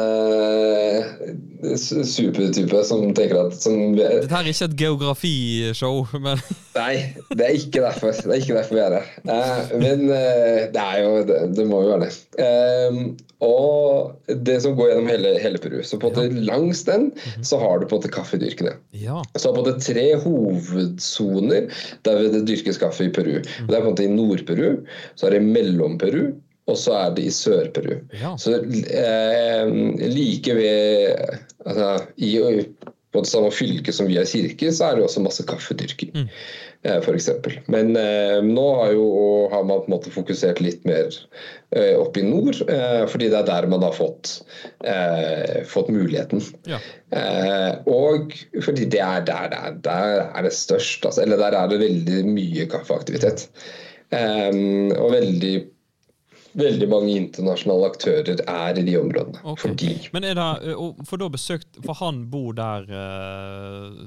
[1.69, 6.41] eh, supertype som tenker at som, Dette er ikke et geografishow, men
[6.79, 6.95] Nei,
[7.35, 8.15] det er ikke derfor.
[8.15, 9.09] Det er ikke derfor vi er her.
[9.35, 12.13] Eh, men eh, det er jo det, det må jo være det.
[12.45, 13.01] Eh,
[13.45, 15.79] og det som går gjennom hele, hele Peru.
[15.87, 17.09] Så på en måte langs den
[17.47, 18.75] så har du på en måte kaffedyrkene.
[18.99, 19.23] ja.
[19.39, 21.69] Så på en måte tre hovedsoner
[22.07, 23.39] der det dyrkes kaffe i Peru.
[23.39, 24.83] Og det er på en måte i Nord-Peru,
[25.15, 26.23] så er det i Mellom-Peru,
[26.69, 28.01] og så er det i Sør-Peru.
[28.43, 29.71] Så eh,
[30.11, 32.33] like ved altså, I
[33.13, 36.11] på det samme fylke som vi har kirke, så er det også masse kaffedyrking.
[36.13, 36.27] Mm.
[36.89, 37.59] Eh, for eksempel.
[37.67, 39.07] Men eh, nå har, jo,
[39.53, 41.09] har man på en måte fokusert litt mer
[41.75, 44.39] eh, opp i nord, eh, fordi det er der man har fått,
[44.85, 46.43] eh, fått muligheten.
[46.69, 46.81] Ja.
[47.11, 51.73] Eh, og fordi det er der, der, der er det størst, altså, eller der er
[51.73, 53.49] det veldig mye kaffeaktivitet.
[54.09, 55.57] Og veldig,
[56.59, 59.41] veldig mange internasjonale aktører er i de områdene.
[59.45, 59.69] Okay.
[59.71, 64.03] Fordi Men er det eh, For da besøkt For han bor der eh,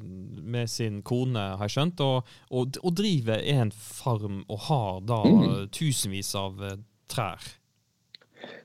[0.52, 5.22] med sin kone, har jeg skjønt, og, og, og driver en farm og har da
[5.32, 5.68] Mm.
[5.72, 6.78] tusenvis av eh,
[7.12, 7.40] trær.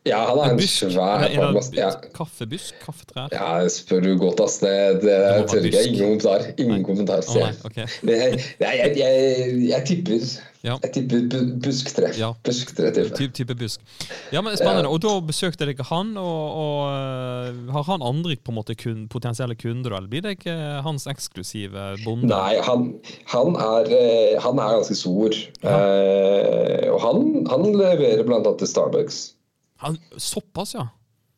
[0.06, 0.84] Ja, han har en busk?
[0.92, 1.80] svær en busk, det.
[1.82, 1.88] Ja.
[2.14, 2.74] Kaffebusk?
[2.84, 3.32] Kaffetrær?
[3.34, 4.60] ja, spør du godt, ass.
[4.62, 4.70] Det,
[5.02, 5.88] det det tør ikke jeg.
[5.88, 6.44] Ingen kommentar.
[6.62, 7.24] Ingen kommentar.
[7.26, 7.56] Nei, jeg.
[7.66, 7.80] ok.
[8.06, 10.28] Men jeg, nei, jeg, jeg, jeg tipper
[10.66, 10.76] Ja.
[10.82, 12.12] Jeg tipper bu- busktre.
[12.18, 12.30] Ja.
[12.46, 13.28] Busktre type.
[13.34, 13.82] type busk.
[14.34, 14.88] Ja, men Spennende.
[14.94, 19.04] Og da besøkte dere han, og, og øh, har han andre på en måte kun,
[19.10, 20.54] potensielle kunder, eller blir det ikke
[20.86, 22.30] hans eksklusive bonde?
[22.30, 22.92] Nei, han,
[23.34, 25.34] han, er, eh, han er ganske stor.
[25.66, 28.42] Eh, og han, han leverer bl.a.
[28.58, 29.24] til Starbucks.
[29.84, 30.88] Han, såpass, ja.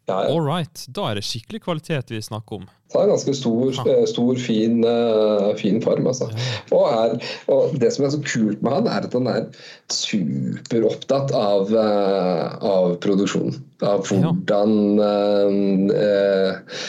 [0.09, 0.33] Ja, ja.
[0.33, 0.87] All right.
[0.89, 2.69] Da er det skikkelig kvalitet vi snakker om.
[2.89, 6.07] Det er ganske stor, eh, stor fin, eh, fin farm.
[6.09, 6.31] Altså.
[6.73, 7.19] Og, er,
[7.53, 9.45] og det som er så kult med han, er at han er
[9.93, 13.53] superopptatt av, eh, av produksjon.
[13.85, 14.73] Av hvordan
[15.05, 15.53] eh,
[16.01, 16.81] eh,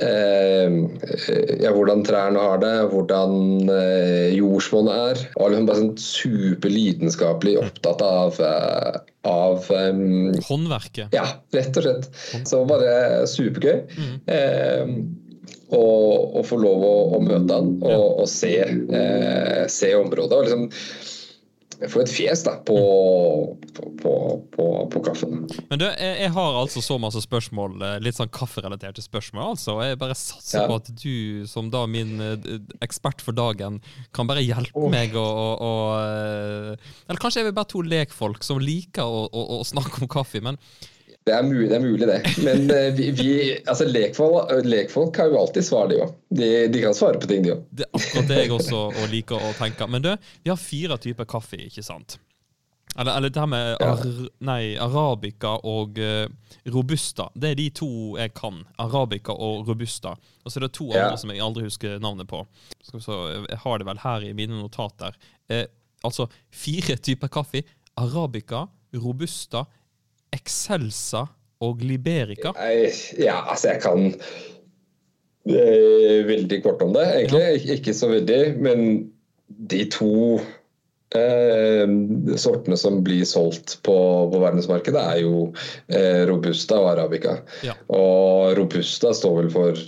[0.00, 5.22] ja, hvordan trærne har det, hvordan eh, jordsmonnet er.
[5.40, 8.98] Og liksom bare sånn superlidenskapelig opptatt av, eh,
[9.30, 11.14] av um, Håndverket.
[11.16, 12.10] ja, rett og slett.
[12.48, 13.78] Så bare supergøy.
[14.26, 14.96] Eh,
[15.74, 20.36] og, og få lov å, å møte han og, og se, eh, se området.
[20.36, 20.68] Og liksom
[21.92, 22.76] få et fjes da, på,
[23.76, 23.84] på,
[24.54, 25.44] på, på, kaffen.
[25.70, 29.76] Men du, jeg, jeg har altså så masse spørsmål, eh, litt sånn kafferelaterte spørsmål, altså.
[29.84, 30.66] Jeg bare satser Ja.
[30.70, 32.48] på at du, som da min eh,
[32.86, 33.80] ekspert for dagen,
[34.16, 34.88] kan bare hjelpe oh.
[34.92, 39.26] meg å å- å, eh, Eller kanskje er vi bare to lekfolk som liker å,
[39.28, 40.56] å, å snakke om kaffe, men
[41.26, 41.76] Det er mulig, det.
[41.76, 42.18] er mulig det.
[42.46, 43.30] Men eh, vi, vi,
[43.66, 46.12] altså, lekfolk, lekfolk har jo alltid svar, de òg.
[46.38, 47.64] De, de kan svare på ting, de òg.
[47.74, 49.88] det er akkurat det jeg også og liker å tenke.
[49.90, 50.12] Men du,
[50.44, 52.20] vi har fire typer kaffe, ikke sant?
[52.96, 53.88] Eller, eller det her med Ja.
[53.90, 54.04] ar
[54.46, 56.28] nei, arabica og eh,
[56.72, 57.26] robusta.
[57.34, 57.88] Det er de to
[58.20, 58.62] jeg kan.
[58.80, 60.14] Arabica og robusta.
[60.46, 61.08] Og så er det to Ja.
[61.08, 62.44] andre som jeg aldri husker navnet på.
[62.86, 63.02] Så,
[63.50, 65.18] jeg har det vel her i mine notater.
[65.50, 65.66] Eh,
[66.06, 67.64] altså fire typer kaffe.
[67.98, 69.66] Arabica, robusta,
[70.36, 71.24] excelsa
[71.64, 72.52] og liberica.
[73.18, 74.10] Ja, altså, jeg kan
[75.48, 77.42] eh, veldig kort om det, egentlig.
[77.62, 79.10] Ik- Ikke så veldig, men
[79.48, 80.40] de to
[81.16, 81.86] eh,
[82.36, 83.96] sortene som blir solgt på,
[84.32, 85.46] på verdensmarkedet, er jo
[85.88, 87.38] eh, Robusta og Arabica.
[87.64, 87.76] Ja.
[87.88, 89.80] Og Robusta står vel for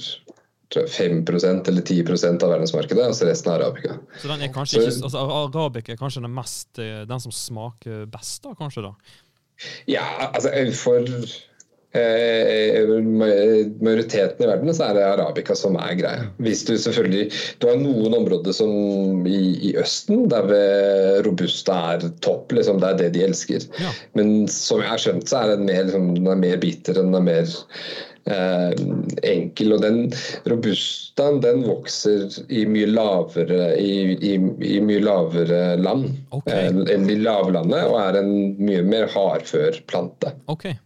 [0.68, 1.22] tror jeg, 5
[1.68, 3.94] eller 10% av verdensmarkedet, og så resten er Arabica.
[4.20, 8.04] Så den er kanskje ikke, altså Arabica er kanskje den mest eh, Den som smaker
[8.12, 8.84] best, da, kanskje?
[8.84, 8.92] da
[9.90, 11.06] Ja, altså for
[11.98, 12.90] eh,
[13.82, 16.26] majoriteten i verden så er det arabica som er greia.
[16.42, 19.40] Hvis du selvfølgelig Du har noen områder som i,
[19.70, 20.52] i Østen, der
[21.26, 22.52] robusta er topp.
[22.54, 23.66] Liksom, det er det de elsker.
[23.82, 23.94] Ja.
[24.18, 27.10] Men som jeg har skjønt, så er den mer, liksom, den er mer bitter enn
[27.10, 29.74] den er mer eh, enkel.
[29.76, 30.00] Og den
[30.48, 36.68] robustaen den vokser i mye lavere, i, i, i mye lavere land okay.
[36.68, 40.78] eh, enn i lavlandet, og er en mye mer hardfør plante okay.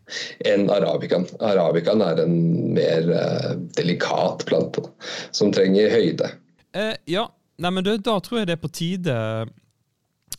[0.49, 1.27] enn arabicaen.
[1.43, 2.37] Arabicaen er en
[2.77, 4.87] mer eh, delikat plante
[5.31, 6.33] som trenger høyde.
[6.77, 7.27] Eh, ja,
[7.61, 9.19] nei, men du, da tror jeg det er på tide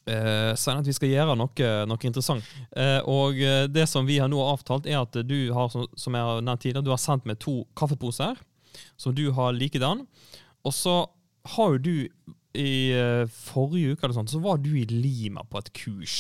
[0.10, 2.46] eh, Svein, at vi skal gjøre noe, noe interessant.
[2.76, 6.18] Eh, og eh, det som vi har nå avtalt, er at du har, som, som
[6.18, 8.40] jeg har nevnt tidligere, du har sendt meg to kaffeposer,
[9.00, 10.06] som du har likedan.
[10.64, 11.04] Og så
[11.56, 11.96] har jo du
[12.54, 16.18] i eh, forrige uke eller sånt, så var du i Lima på et kurs.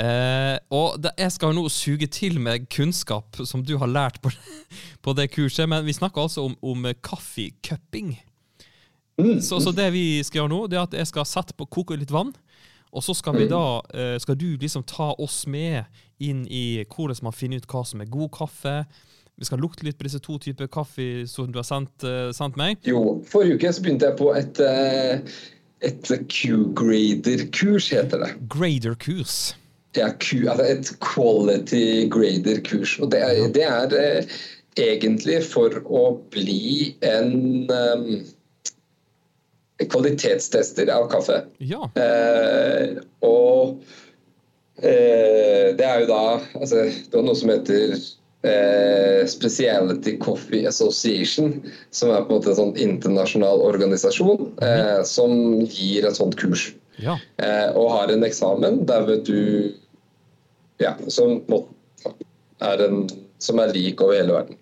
[0.00, 4.20] Eh, og det, jeg skal jo nå suge til med kunnskap som du har lært
[4.24, 4.32] på,
[5.04, 8.16] på det kurset, men vi snakker altså om, om kaffecupping.
[9.44, 11.98] Så, så det vi skal gjøre nå, det er at jeg skal sette på koke
[12.00, 12.32] litt vann.
[12.92, 15.84] Og så skal vi da, eh, skal du liksom ta oss med
[16.20, 18.84] inn i hvordan man finner ut hva som er god kaffe.
[19.40, 22.58] Vi skal lukte litt på disse to typer kaffe som du har sendt, eh, sendt
[22.60, 22.76] meg.
[22.84, 25.20] Jo, forrige uke så begynte jeg på et, eh,
[25.82, 28.48] et Q-grader-kurs, heter det.
[28.48, 29.54] Grader-kurs.
[29.96, 32.98] Ja, Q, altså et quality grader-kurs.
[33.00, 34.26] Og det er, det er
[34.76, 38.22] egentlig for å bli en eh,
[39.90, 41.42] kvalitetstester av kaffe.
[41.58, 41.86] Ja.
[41.98, 43.82] Eh, og
[44.82, 46.22] eh, det er jo da
[46.58, 51.54] altså, Det var noe som heter eh, Speciality Coffee Association,
[51.90, 55.34] som er på en måte en sånn internasjonal organisasjon eh, som
[55.66, 56.70] gir et sånt kurs.
[57.02, 57.18] ja.
[57.42, 59.72] Eh, og har en eksamen der vet du
[60.82, 61.42] Ja, som
[62.62, 63.04] er en
[63.42, 64.58] som er lik over hele verden.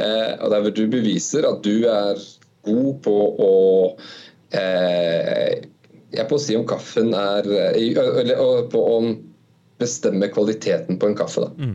[0.00, 2.20] Eh, og der hvor du beviser at du er
[2.64, 3.50] god på å
[4.52, 5.62] eh,
[6.12, 8.96] Jeg på å si om kaffen er eh, Eller på å
[9.80, 11.40] bestemme kvaliteten på en kaffe.
[11.48, 11.72] Da.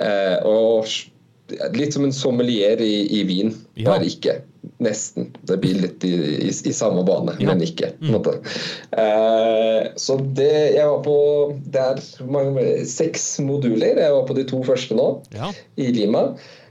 [0.00, 0.86] Eh, og
[1.76, 3.90] litt som en sommelier i, i vin, Ja.
[3.92, 4.38] bare ikke.
[4.80, 5.26] nesten.
[5.44, 6.12] Det blir litt i,
[6.46, 7.50] i, i samme bane, Ja.
[7.52, 7.90] men ikke.
[8.00, 8.38] måte.
[8.96, 11.16] Eh, så det Jeg var på
[11.70, 14.00] Det er mange, seks moduler.
[14.00, 15.50] Jeg var på de to første nå, Ja.
[15.76, 16.24] i Lima.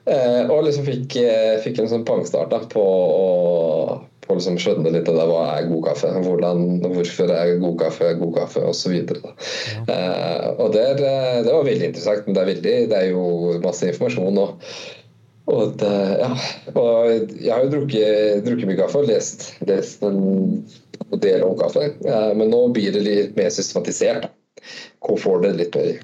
[0.08, 4.02] Eh, og liksom fikk, eh, fikk en sånn pangstart da, på å
[4.34, 7.78] på å liksom skjønne litt av det, hva er god kaffe, hvordan, hvorfor er god
[7.82, 8.96] kaffe god kaffe, osv.
[8.96, 13.10] Eh, og der, er, eh, det var veldig interessant, men det er, veldig, det er
[13.12, 14.48] jo masse informasjon nå.
[15.54, 15.92] Og, det,
[16.22, 16.30] ja,
[16.72, 20.64] og jeg har jo drukket, drukket mye kaffe og lest, lest en
[21.20, 24.32] del om kaffe, eh, men nå blir det litt mer systematisert.
[25.04, 26.02] Hvorfor Hvor får det litt mer?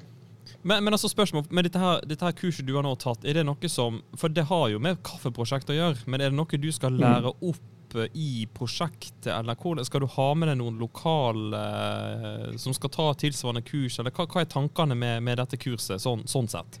[0.62, 3.38] Men, men altså spørsmål, med dette her, dette her kurset du har nå tatt, er
[3.38, 6.60] det noe som For det har jo med kaffeprosjekt å gjøre, men er det noe
[6.60, 7.62] du skal lære opp
[7.98, 12.92] eh, i prosjektet, eller hvordan, skal du ha med deg noen lokale eh, som skal
[12.94, 16.80] ta tilsvarende kurs, eller hva, hva er tankene med, med dette kurset, sånn, sånn sett?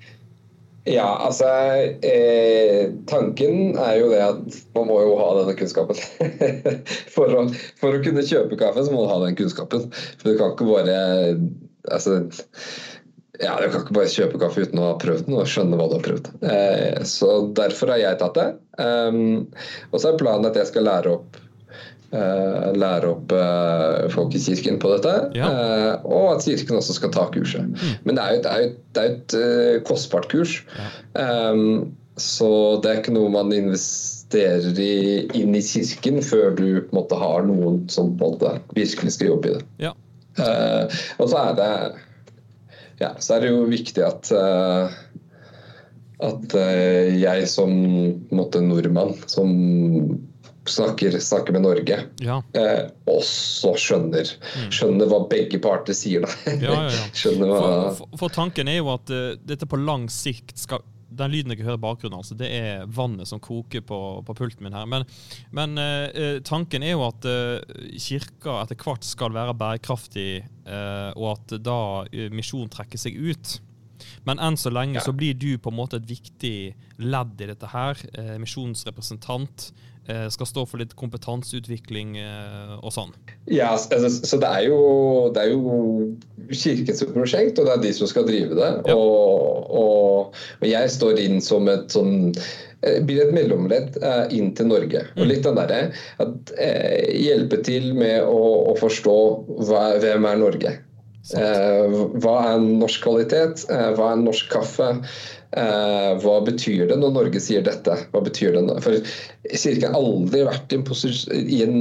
[0.88, 1.46] Ja, altså
[2.06, 5.98] eh, Tanken er jo det at man må jo ha denne kunnskapen.
[7.14, 7.44] for, å,
[7.80, 9.90] for å kunne kjøpe kaffe, så må du ha den kunnskapen.
[9.92, 10.96] For du kan ikke bare
[11.92, 12.22] altså,
[13.40, 15.86] ja, Du kan ikke bare kjøpe kaffe uten å ha prøvd den og skjønne hva
[15.88, 16.32] du har prøvd.
[16.44, 18.48] Eh, så derfor har jeg tatt det.
[18.80, 19.46] Um,
[19.90, 21.38] og så er planen at jeg skal lære opp
[22.16, 25.14] eh, lære opp eh, folk i kirken på dette.
[25.38, 25.48] Ja.
[26.04, 27.80] og at kirken også skal ta kurset.
[28.04, 30.60] Men det er jo, det er jo, det er jo et kostbart kurs.
[31.14, 32.50] Um, så
[32.84, 37.16] det er ikke noe man investerer i, inn i kirken før du på en måte
[37.16, 39.66] har noen som på en måte virkelig skal jobbe i det.
[39.86, 39.96] Ja.
[41.16, 41.72] Og så er det
[43.00, 44.98] ja, så er det jo viktig at eh,
[46.20, 47.70] at eh, jeg som
[48.36, 49.54] måte, nordmann som
[50.68, 52.42] snakker, snakker med Norge, Ja.
[52.54, 54.28] eh, også skjønner,
[54.70, 56.26] skjønner hva begge parter sier.
[56.26, 56.34] Da.
[56.52, 56.60] Mm.
[56.66, 57.06] Ja, ja,
[57.40, 61.32] hva For, for, for tanken er jo at uh, dette på lang sikt skal den
[61.32, 64.76] lyden jeg hører i bakgrunnen, altså, det er vannet som koker på, på pulten min
[64.76, 64.86] her.
[64.90, 65.06] Men,
[65.56, 70.28] men eh, eh, tanken er jo at eh, kirka etter hvert skal være bærekraftig,
[70.66, 73.58] eh, og at da uh, misjon trekker seg ut.
[74.24, 75.04] Men enn så lenge Ja.
[75.04, 77.98] så blir du på en måte et viktig ledd i dette her.
[78.14, 79.70] Eh, misjonsrepresentant.
[80.10, 83.12] Eh, skal stå for litt kompetanseutvikling eh, og sånn.
[83.50, 84.80] Ja, altså, så det er, jo,
[85.34, 88.72] det er jo kirkens prosjekt, og det er de som skal drive det.
[88.88, 88.96] Ja.
[88.96, 94.00] Og, og, og jeg står inn som et sånn eh, blir et mellomledd
[94.34, 95.04] inn til Norge.
[95.18, 95.82] Og litt den derre
[97.10, 98.40] Hjelpe til med å,
[98.72, 99.18] å forstå
[99.68, 100.78] hva, hvem er Norge.
[101.36, 103.66] Eh, hva er norsk kvalitet?
[103.70, 104.88] Eh, hva er norsk kaffe?
[105.50, 107.96] Eh, hva betyr det når Norge sier dette?
[108.12, 108.78] Hva betyr det?
[108.84, 108.96] For
[109.50, 111.78] Kirken har aldri vært i en,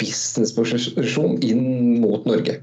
[0.00, 1.66] businessposisjon inn
[2.02, 2.60] mot Norge.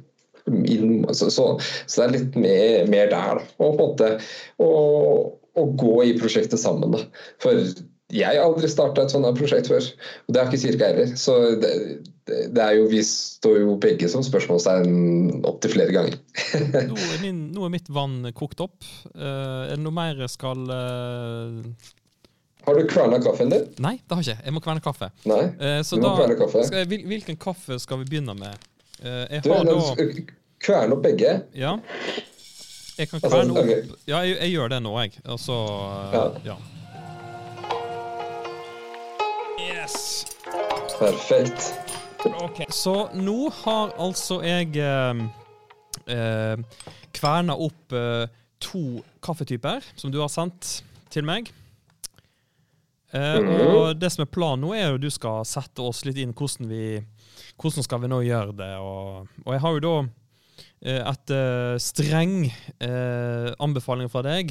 [0.50, 1.52] Inn, så, så,
[1.86, 3.44] så det er litt mer, mer der.
[3.58, 4.12] Og på en måte
[4.62, 6.94] å gå i prosjektet sammen.
[6.96, 7.06] Da.
[7.44, 7.66] For
[8.10, 9.86] jeg har aldri starta et sånt prosjekt før.
[10.28, 11.12] Og det har ikke Kirka heller.
[11.20, 11.74] Så det,
[12.30, 16.18] det, er jo, vi står jo begge som spørsmålstegn opptil flere ganger.
[16.90, 18.84] Nå er, min, nå er mitt vann kokt opp.
[19.16, 21.62] Uh, er det noe mer jeg skal uh...
[22.68, 23.64] Har du kverna kaffen din?
[23.82, 24.46] Nei, det har jeg ikke.
[24.50, 25.08] Jeg må kverne kaffe.
[25.30, 25.44] Nei?
[25.58, 26.66] uh, så Du må da kverne kaffe.
[26.68, 28.68] skal jeg, hvil- Hvilken kaffe skal vi begynne med?
[29.00, 29.78] Eh, jeg Du, har da
[30.60, 31.30] kverne opp begge.
[31.56, 31.78] Ja.
[33.00, 33.94] Jeg kan Altså, kverne opp.
[34.12, 35.14] Ja, jeg, jeg gjør det nå, jeg.
[35.32, 35.56] Og så
[36.12, 36.58] eh, ja.
[39.60, 40.26] Yes.
[41.00, 41.72] Perfekt.
[42.74, 45.16] Så nå har altså jeg eh,
[46.12, 46.58] eh,
[47.16, 48.26] kverna opp eh,
[48.60, 50.82] to kaffetyper som du har sendt
[51.14, 51.52] til meg.
[53.14, 53.62] Eh, Mhm.
[53.74, 56.68] Og det som er planen nå, er jo du skal sette oss litt inn hvordan
[56.70, 57.06] vi
[57.60, 58.76] hvordan skal vi nå gjøre det.
[58.80, 59.96] Og, og jeg har jo da,
[60.86, 64.46] eh, etter streng eh, anbefaling fra deg,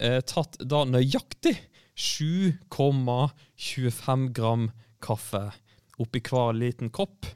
[0.00, 1.56] eh, tatt da nøyaktig
[1.98, 4.70] 7,25 gram
[5.02, 5.48] kaffe
[6.02, 7.26] oppi hver liten kopp.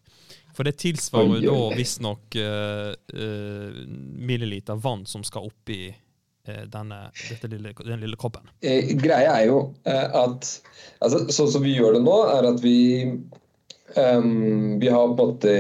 [0.52, 3.82] For det tilsvarer oi, da visstnok uh, uh,
[4.20, 7.06] milliliter vann som skal oppi uh, denne,
[7.48, 8.50] lille, den lille koppen.
[8.60, 10.50] Eh, greia er jo at
[11.00, 12.76] altså, Sånn som vi gjør det nå, er at vi
[13.96, 15.52] ehm, Vi har på en måte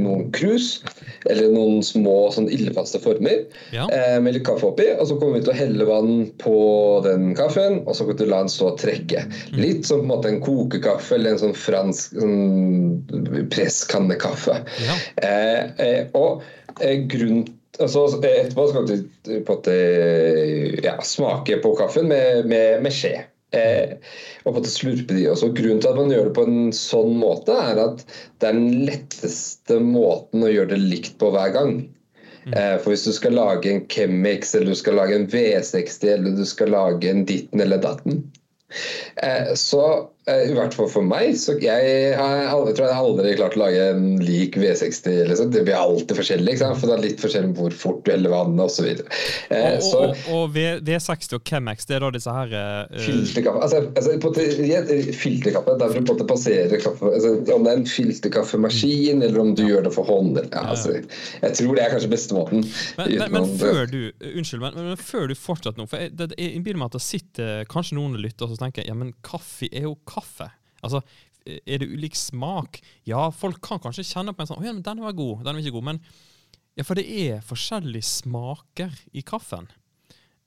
[0.00, 0.82] noen krus,
[1.28, 3.88] eller noen små sånn ildfaste former, Ja.
[3.92, 4.86] eh, med litt kaffe oppi.
[4.98, 8.24] Og så kommer vi til å helle vann på den kaffen, og så kommer vi
[8.24, 9.26] til å la den stå og trekke.
[9.52, 14.62] Litt som på en måte en kokekaffe eller en sånn fransk sånn presskannekaffe.
[14.84, 14.98] Ja.
[15.22, 16.42] Uh, uh, og
[16.82, 17.46] uh, grunnen
[17.78, 19.74] altså, eh, Etterpå skal du eh, på en måte
[20.84, 23.14] ja, smake på kaffen med, med, med skje.
[23.56, 23.94] Eh,
[24.44, 25.52] og på slurpe de også.
[25.56, 28.02] Grunnen til at man gjør det på en sånn måte, er at
[28.40, 31.78] det er den letteste måten å gjøre det likt på hver gang.
[32.52, 36.36] Eh, for hvis du skal lage en Chemix, eller du skal lage en V60, eller
[36.36, 38.22] du skal lage en ditten eller datten,
[39.22, 41.36] eh, så I hvert fall for meg.
[41.40, 45.22] Så jeg, har aldri, tror jeg har aldri klart å lage en lik V60.
[45.30, 45.52] Liksom.
[45.54, 48.88] Det blir alltid forskjellig, for det er litt forskjellig hvor fort du heller vannet osv.
[48.88, 52.98] Eh, Og, så og, og V- V60 og Chemex, det er da disse her uh...
[53.04, 56.26] filterkaffe altså, altså, på en måte, i et Filterkaffe, der for å på en måte
[56.28, 60.38] passere kaffe altså, Om det er en filterkaffemaskin, eller om du gjør det for hånd
[60.38, 60.98] ja, altså,
[61.42, 62.64] Jeg tror det er kanskje bestemåten.
[62.98, 63.98] Men, men, men utenom før du
[64.34, 67.64] Unnskyld, men, men før du fortsetter nå For det, jeg innbiller meg at det sitter
[67.70, 70.17] kanskje noen lytter og tenker Ja, men kaffe er jo kaffe.
[70.84, 71.02] Altså,
[71.48, 72.80] er det ulik smak?
[73.08, 75.56] Ja, folk kan kanskje kjenne på en sånn Å ja, men den var god, den
[75.56, 75.88] var ikke god.
[75.92, 76.02] Men
[76.78, 79.66] ja, for det er forskjellige smaker i kaffen.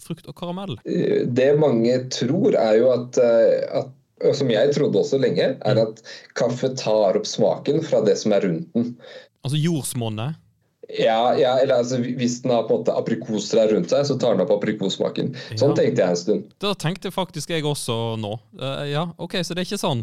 [0.01, 0.75] frukt og karamell?
[0.85, 3.89] Det mange tror, er jo at, eh, at
[4.37, 6.03] som jeg trodde også lenge, er at
[6.37, 8.87] kaffe tar opp smaken fra det som er rundt den.
[9.45, 10.39] Altså jordsmonnet?
[10.99, 14.37] Ja, ja eller altså, Hvis den har på en måte aprikostrær rundt seg, så tar
[14.37, 15.35] den opp aprikossmaken.
[15.55, 15.77] Sånn Ja.
[15.83, 16.49] tenkte jeg en stund.
[16.59, 18.39] Da tenkte faktisk jeg også nå.
[18.59, 20.03] Uh, ja, OK, så det er ikke sånn?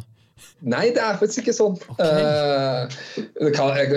[0.61, 1.75] Nei, det er faktisk ikke sånn.
[1.95, 2.21] Okay.
[2.21, 3.89] Uh, det, kan, jeg,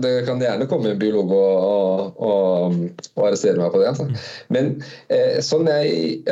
[0.00, 2.76] det kan gjerne komme en biolog og, og,
[3.16, 3.90] og, arrestere meg på det.
[3.90, 4.06] Altså.
[4.54, 4.76] Men
[5.10, 6.22] uh, sånn jeg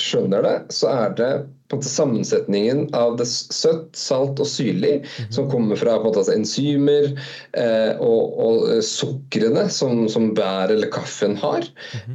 [0.00, 1.32] skjønner det, så er det
[1.90, 7.10] sammensetningen av det søtt, salt og syrlig som kommer fra på en måte, altså, enzymer
[7.52, 11.66] eh, og, og eh, sukrene som, som bær eller kaffen har.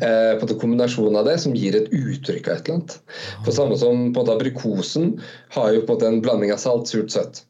[0.02, 2.98] eh, på en kombinasjonen av det som gir et uttrykk av et eller annet.
[3.46, 5.14] På samme som på en måte aprikosen
[5.56, 7.44] har jo på en en blanding av salt, surt, søtt.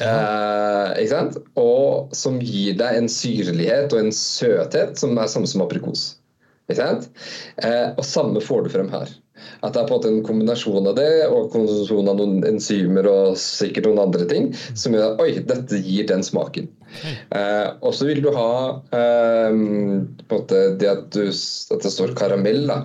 [0.00, 1.38] Eh, ikke sant?
[1.60, 6.08] Og som gir deg en syrlighet og en søthet som er samme som aprikos.
[6.68, 9.12] Eh, og samme får du frem her.
[9.62, 13.08] At det er på en måte en kombinasjon av det og kombinasjon av noen enzymer
[13.10, 16.70] og sikkert noen andre ting som gjør at oi, dette gir den smaken.
[17.34, 18.52] Eh, og så vil du ha
[18.96, 19.58] eh,
[20.26, 22.64] det at, du, at det står karamell.
[22.70, 22.80] Da.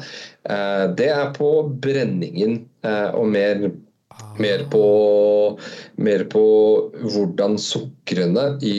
[0.49, 3.71] Eh, det er på brenningen eh, og mer
[4.39, 4.85] mer på,
[5.95, 6.43] mer på
[7.01, 8.77] hvordan sukrene i,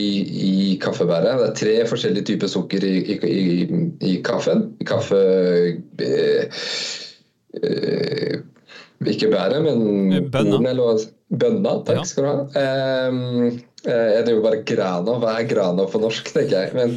[0.49, 3.67] i kaffebæret Det er tre forskjellige typer sukker i, i, i,
[4.13, 4.65] i kaffen.
[4.87, 5.21] Kaffe
[6.01, 6.63] eh,
[7.61, 8.41] eh,
[9.23, 10.59] Ikke bæret, men Eh, bønna.
[10.69, 12.03] eller Bønna, takk Ja.
[12.05, 13.07] skal du ha.
[13.09, 15.15] Um, jeg driver bare grana.
[15.19, 16.73] Hva er grana på norsk, tenker jeg.
[16.77, 16.93] Men,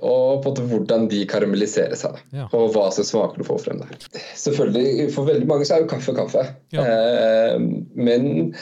[0.00, 2.20] og på en måte hvordan de karamelliserer seg.
[2.32, 2.46] Ja.
[2.54, 3.98] Og hva slags smaker du får frem der.
[4.38, 6.46] Selvfølgelig, For veldig mange så er jo kaffe kaffe.
[6.72, 6.84] Ja.
[6.86, 7.58] Eh,
[7.96, 8.54] men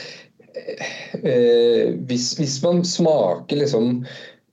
[1.22, 4.04] eh, hvis, hvis man smaker liksom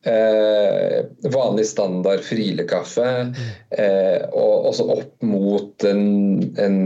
[0.08, 3.08] eh, vanlig standard frilekaffe,
[3.78, 6.04] eh, og også opp mot en,
[6.62, 6.80] en,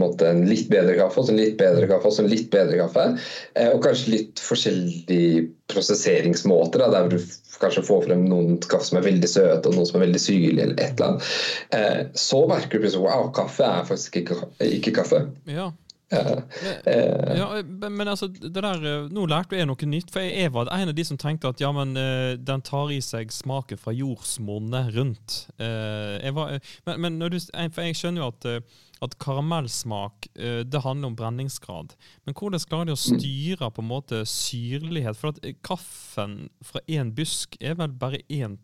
[0.00, 2.50] måte en litt bedre kaffe, og så en litt bedre kaffe, og så en litt
[2.52, 3.08] bedre kaffe,
[3.56, 7.18] eh, og kanskje litt forskjellige prosesseringsmåter, da, der du
[7.60, 10.68] kanskje får frem noen kaffe som er veldig søte, og noen som er veldig syrlige,
[10.68, 11.32] eller et eller annet,
[11.78, 15.26] eh, så merker du plutselig wow, kaffe er faktisk ikke, ikke kaffe.
[15.50, 15.70] Ja.
[16.08, 20.12] Eh, Men, ja, men altså, det der, eh, nå lærte jeg noe nytt.
[20.14, 23.00] For jeg, var en av de som tenkte at ja, men eh, den tar i
[23.02, 25.38] seg smaken fra jordsmonnet rundt.
[25.58, 30.84] Eh, var, men, men du, for jeg skjønner jo at, eh, at karamellsmak eh, det
[30.86, 31.96] handler om brenningsgrad.
[32.24, 35.18] Men hvordan klarer de å styre på en måte syrlighet?
[35.18, 38.60] For at eh, kaffen fra én busk er vel bare én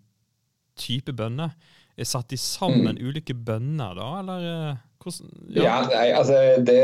[0.79, 1.53] type bønne?
[1.93, 5.33] Er satt de sammen ulike bønner da, eller eh, hvordan?
[5.57, 6.81] Ja, nei, altså det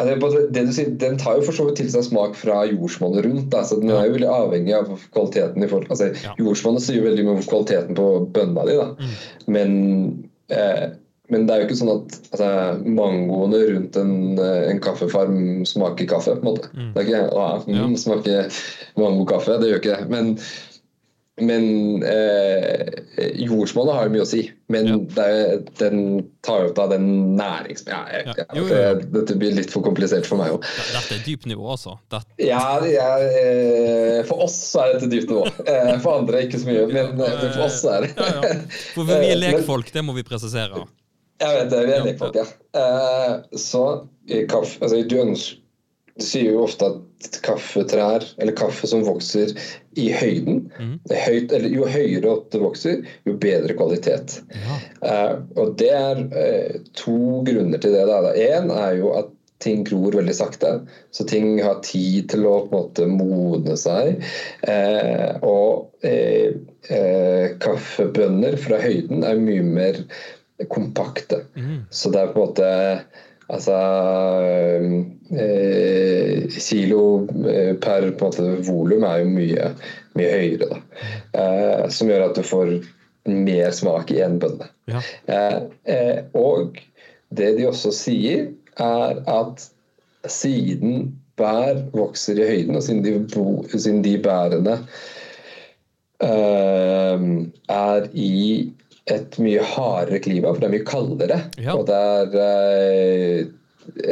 [0.00, 3.54] altså, du sier, Den tar jo for så vidt til seg smak fra jordsmonnet rundt.
[3.66, 5.62] Så Den er jo veldig avhengig av kvaliteten.
[5.62, 6.34] i forhold altså, Ja.
[6.38, 8.76] Jordsmonnet sier veldig mye om kvaliteten på bønna di.
[8.76, 9.14] Mm.
[9.46, 10.90] Men, eh,
[11.30, 12.50] men det er jo ikke sånn at altså,
[12.84, 16.34] mangoene rundt en, eh, en kaffefarm smaker kaffe.
[16.36, 16.70] på en måte.
[16.74, 16.92] Mm.
[16.94, 18.50] Det er ikke ja, mm, smaker
[18.96, 19.60] mangokaffe.
[19.60, 20.10] Det gjør ikke det.
[20.10, 20.38] Men
[21.42, 22.88] men eh,
[23.44, 24.42] jordsmonnet har jo mye å si.
[24.70, 24.96] Men Ja.
[25.16, 26.02] det den
[26.46, 27.06] tar jo ut av den
[27.38, 27.82] nærings...
[27.88, 28.44] Ja, jeg, Ja.
[28.54, 28.94] Jo, jo, jo.
[29.00, 30.62] det- Dette blir litt for komplisert for meg òg.
[30.92, 31.96] Dette er dypt nivå, altså.
[32.10, 35.46] Dette, Ja, eh, for oss er dette dypt nivå.
[35.66, 38.54] Eh, for andre ikke så mye, men eh, for oss er det Ja, ja.
[38.94, 40.84] For vi er lekfolk, det må vi presisere.
[41.40, 42.46] Jeg vet det, vi er lekfolk, ja.
[42.76, 43.84] Eh, så
[44.30, 45.59] i kaffe Altså, du ønsker
[46.18, 49.52] Du sier jo ofte at kaffetrær, eller kaffe som vokser
[50.00, 54.40] i høyden høyt, eller Jo høyere opp det vokser, jo bedre kvalitet.
[54.54, 54.78] Ja.
[55.04, 58.06] Uh, og det er uh, to grunner til det.
[58.40, 60.72] Én er jo at ting gror veldig sakte,
[61.12, 64.22] så ting har tid til å på en måte modne seg.
[64.64, 66.56] Eh, og eh,
[66.88, 70.00] eh, kaffebønner fra høyden er mye mer
[70.72, 71.44] kompakte.
[71.56, 71.84] Mm.
[71.92, 72.70] Så det er på en måte
[73.50, 73.76] Altså
[75.34, 77.02] eh, Kilo
[77.50, 78.06] eh, per
[78.66, 79.68] volum er jo mye,
[80.18, 80.80] mye høyere, da.
[81.34, 82.72] Eh, som gjør at du får
[83.30, 84.70] mer smak i en bønne.
[84.90, 85.02] Ja.
[85.26, 85.58] Eh,
[85.90, 86.78] eh, og
[87.34, 89.66] det de også sier, er at
[90.30, 94.76] siden bær vokser i høyden, og siden de, bo, siden de bærene
[96.22, 97.26] eh,
[97.76, 98.34] er i
[99.06, 101.40] et mye hardere klima, for det er mye kaldere.
[101.58, 101.74] Ja.
[101.78, 103.48] Og det er eh,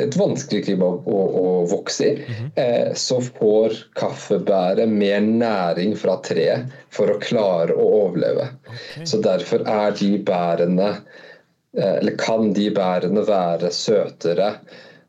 [0.03, 2.39] et vanskelig klima å, å, vokse i.
[2.59, 8.49] eh, så får kaffebæret mer næring fra treet for å klare å overleve.
[8.67, 9.07] Okay.
[9.07, 14.55] Så derfor er de bærene eh, Eller kan de bærene være søtere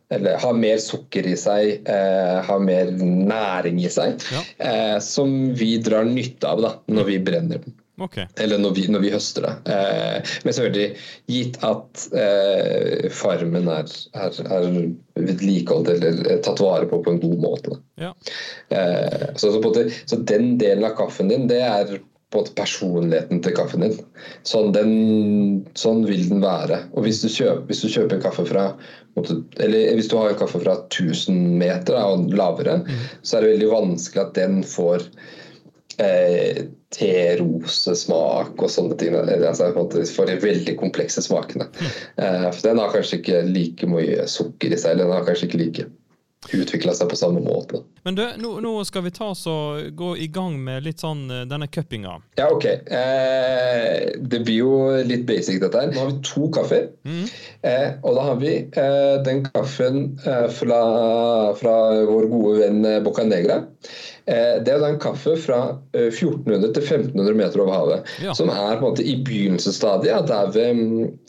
[0.10, 4.40] eller ha mer sukker i seg, eh, ha mer næring i seg, Ja.
[4.58, 7.76] eh, som vi drar nytte av da, når vi brenner den.
[8.04, 8.18] Ok.
[8.40, 9.54] Eller når vi, når vi høster det.
[9.74, 10.90] Eh, men selvfølgelig
[11.32, 14.70] gitt at eh, farmen er, er, er
[15.20, 17.80] vedlikeholdt eller er tatt vare på på en god måte.
[18.00, 18.14] Ja.
[18.70, 22.54] Eh, så, så, måte, så den delen av kaffen din, det er på en måte
[22.54, 23.96] personligheten til kaffen din.
[24.46, 24.92] Sånn, den,
[25.80, 26.84] sånn vil den være.
[26.94, 28.66] Og hvis du kjøper, hvis du kjøper en kaffe fra
[29.18, 32.84] måte, Eller hvis du har en kaffe fra 1000 meter da, og lavere,
[33.24, 35.08] så er det veldig vanskelig at den får
[36.04, 39.16] eh, terosesmak og sånne ting.
[39.16, 39.72] Altså,
[40.16, 41.70] for de veldig komplekse smakene.
[42.18, 45.50] Eh, for den har kanskje ikke like mye sukker i seg, eller den har kanskje
[45.50, 45.90] ikke like
[46.56, 47.82] utvikla seg på samme måte.
[48.08, 51.26] Men du, nå, nå skal vi ta oss og gå i gang med litt sånn
[51.34, 52.16] eh, denne cuppinga.
[52.40, 52.66] Ja, OK.
[52.66, 54.72] Eh, det blir jo
[55.06, 55.92] litt basic, dette her.
[55.92, 56.88] Nå har vi to kaffer.
[57.04, 60.80] Eh, og da har vi eh, den kaffen eh, fra,
[61.60, 61.76] fra
[62.08, 63.66] vår gode venn eh, Boca Negra.
[64.30, 65.60] Eh, det er da en kaffe fra
[65.98, 68.12] eh, 1400 til 1500 meter over havet.
[68.22, 68.36] Ja.
[68.38, 70.28] Som er på en måte i begynnelsesstadiet.
[70.30, 70.84] Der ved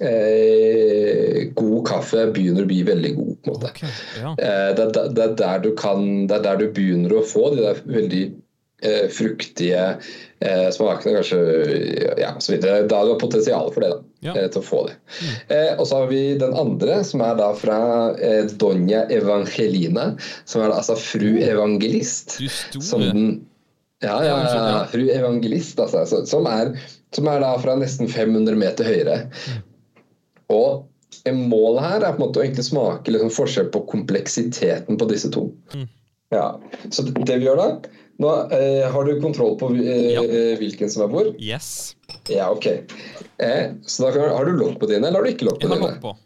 [0.05, 3.33] eh, god kaffe begynner å bli veldig god.
[3.41, 3.73] på en måte.
[3.73, 4.35] Okay, ja.
[4.37, 7.25] Eh, Det er, der- det, er der du kan, det er der du begynner å
[7.27, 8.39] få de der veldig eh,
[9.13, 9.83] fruktige
[10.41, 11.41] eh, smakene, kanskje
[12.21, 12.87] ja, så videre.
[12.89, 14.35] Da du har potensial for det, da, Ja.
[14.37, 14.95] eh, til å få det.
[15.53, 17.79] Eh, og så har vi den andre, som er da fra
[18.17, 20.15] eh, Donja Evangelina,
[20.45, 22.39] som er da altså fru evangelist.
[22.73, 23.25] Du Som den
[24.03, 26.07] ja, ja, Ja, fru evangelist, altså.
[26.09, 26.73] så- Som er,
[27.13, 29.27] som er da fra nesten 500 meter høyere.
[30.51, 30.87] Og
[31.29, 35.31] målet her er på en måte å egentlig smake liksom forskjell på kompleksiteten på disse
[35.35, 35.51] to.
[35.75, 35.89] Mm.
[36.33, 36.47] Ja,
[36.89, 37.69] Så det vi gjør da
[38.21, 40.23] Nå eh, har du kontroll på eh, Ja.
[40.25, 41.31] eh, hvilken som er hvor?
[41.41, 41.97] Yes.
[42.29, 42.67] Ja, ok.
[43.41, 45.67] Eh, så da kan, har du lokk på dine, eller har du ikke lokk på
[45.69, 45.95] Jeg har dine?
[45.95, 46.17] lokk på.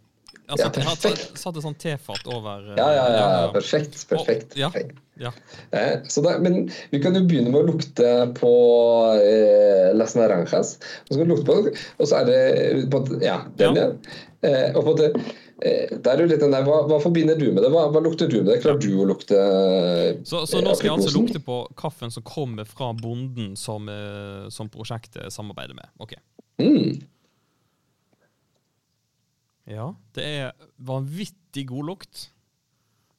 [0.45, 3.28] Altså, Ja, jeg har tatt, satt et sånt tefat over eh, Ja, ja, ja.
[3.47, 3.53] ja.
[3.55, 4.03] Perfekt.
[4.11, 4.53] perfekt.
[4.53, 4.70] Og- ja.
[5.16, 5.30] Ja.
[5.70, 8.51] Eh, så da, men vi kan jo begynne med å lukte på
[9.22, 10.74] eh, Las Naranjas.
[11.07, 11.72] Og så, kan du lukte på,
[12.03, 13.88] og så er det på, Ja, den, Ja.
[14.45, 15.22] Eh, og på en
[15.64, 17.70] eh, er jo litt den der, hva, hva forbinder du med det?
[17.72, 18.60] Hva, hva lukter du med det?
[18.64, 19.38] Klarer du å lukte
[20.26, 23.88] Så, så eh, nå skal jeg altså lukte på kaffen som kommer fra bonden som,
[23.90, 25.90] eh, som prosjektet samarbeider med.
[26.02, 26.16] Ok.
[26.62, 27.02] Mm.
[29.70, 32.26] Ja, det er vanvittig god lukt.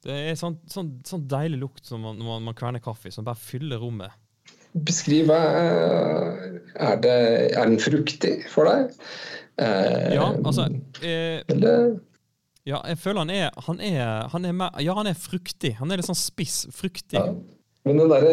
[0.05, 3.41] Det er sånn, sånn, sånn deilig lukt som man, når man, kverner kaffe, som bare
[3.41, 4.13] fyller rommet.
[4.85, 7.15] Beskriv er, det,
[7.55, 8.93] er den fruktig for deg?
[9.57, 10.67] Eh, Ja, altså
[10.99, 11.95] eh, eller?
[12.65, 15.75] Ja, jeg føler han er Han er, han er, mer, ja, han er fruktig.
[15.79, 17.19] Han er litt sånn spiss, fruktig.
[17.19, 17.27] Ja.
[17.85, 18.25] Men den, der,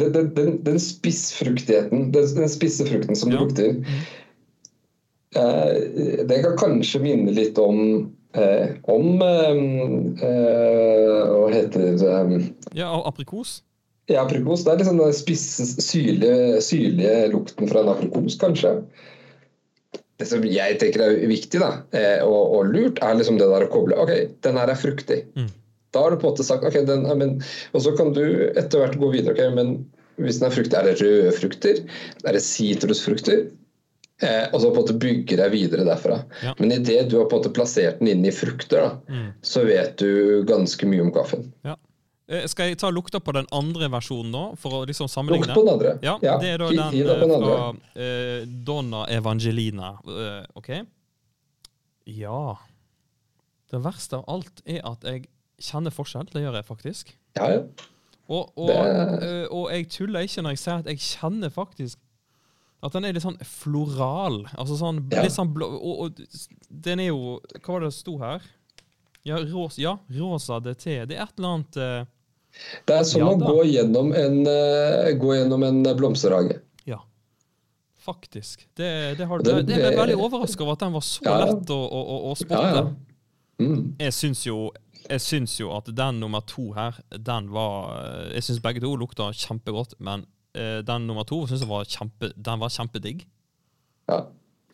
[0.00, 3.36] den, den, den, spissfruktigheten, den, den spisse frukten som Ja.
[3.36, 3.74] du lukter,
[5.36, 7.82] eh, det kan kanskje minne litt om
[8.32, 9.60] eh, om eh,
[10.24, 12.48] eh, Hva heter det eh,
[12.80, 13.58] Ja, aprikos.
[14.08, 14.64] Ja, aprikos.
[14.64, 18.72] Det er liksom den spisse, syrlige, syrlige lukten fra en aprikos, kanskje.
[20.18, 23.64] Det som jeg tenker er viktig da, eh, og, og lurt, er liksom det der
[23.66, 24.12] å koble Ok,
[24.46, 25.24] den her er fruktig.
[25.34, 25.48] Mm.
[25.94, 27.32] Da har du på en måte sagt ok, den, men,
[27.74, 28.22] Og så kan du
[28.54, 29.34] etter hvert gå videre.
[29.34, 29.74] ok, men
[30.22, 31.80] Hvis den er fruktig, er det røde frukter?
[32.24, 33.48] Er det sitrusfrukter?
[34.22, 36.20] Eh, og så på en måte bygge deg videre derfra.
[36.44, 36.52] Ja.
[36.60, 39.32] Men idet du har på en måte plassert den inn i frukter, da, Mm.
[39.42, 41.48] så vet du ganske mye om kaffen.
[41.66, 41.74] Ja.
[42.26, 45.54] Eh, Skal jeg ta lukta på den andre versjonen nå, for å liksom Lukt sammenligne?
[45.54, 45.96] på den andre.
[46.02, 49.90] Ja, det er da den på eh, den fra uh, Donna Evangelina.
[50.08, 50.70] Uh, OK?
[52.06, 52.56] Ja.
[53.70, 55.26] Det verste av alt er at jeg
[55.60, 56.30] kjenner forskjell.
[56.32, 57.12] Det gjør jeg faktisk.
[57.36, 57.60] Ja, ja.
[58.24, 61.98] Og, og, eh, og jeg tuller ikke når jeg sier at jeg kjenner faktisk
[62.84, 64.46] at den er litt sånn floral.
[64.56, 65.24] Altså sånn, Ja.
[65.24, 66.22] litt sånn blå og, og
[66.68, 68.44] den er jo Hva var det det sto her?
[69.24, 70.84] Ja, rosa, ja, rosa DT.
[71.08, 71.76] Det er et eller annet
[72.86, 76.60] Det er som Ja å gå gjennom en, eh, gå gjennom en blomsterhage.
[76.86, 77.00] Ja.
[78.04, 78.66] Faktisk.
[78.76, 81.38] Det, det, har, Det- det, ble veldig overraska over at den var så Ja.
[81.44, 82.76] lett å, å, å, spotte.
[82.76, 82.86] Ja.
[83.60, 83.94] Mm.
[84.00, 84.70] Jeg syns jo
[85.04, 89.28] jeg syns jo at den nummer to her, den var Jeg syns begge to lukta
[89.36, 90.24] kjempegodt, men
[90.56, 93.26] uh, den nummer to syns jeg var kjempe, den var kjempedigg.
[94.08, 94.22] Ja.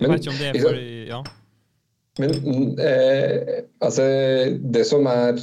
[0.01, 1.23] Jeg vet ikke om det er fordi Ja.
[2.19, 4.03] men mm, eh, altså
[4.73, 5.43] Det som er eh,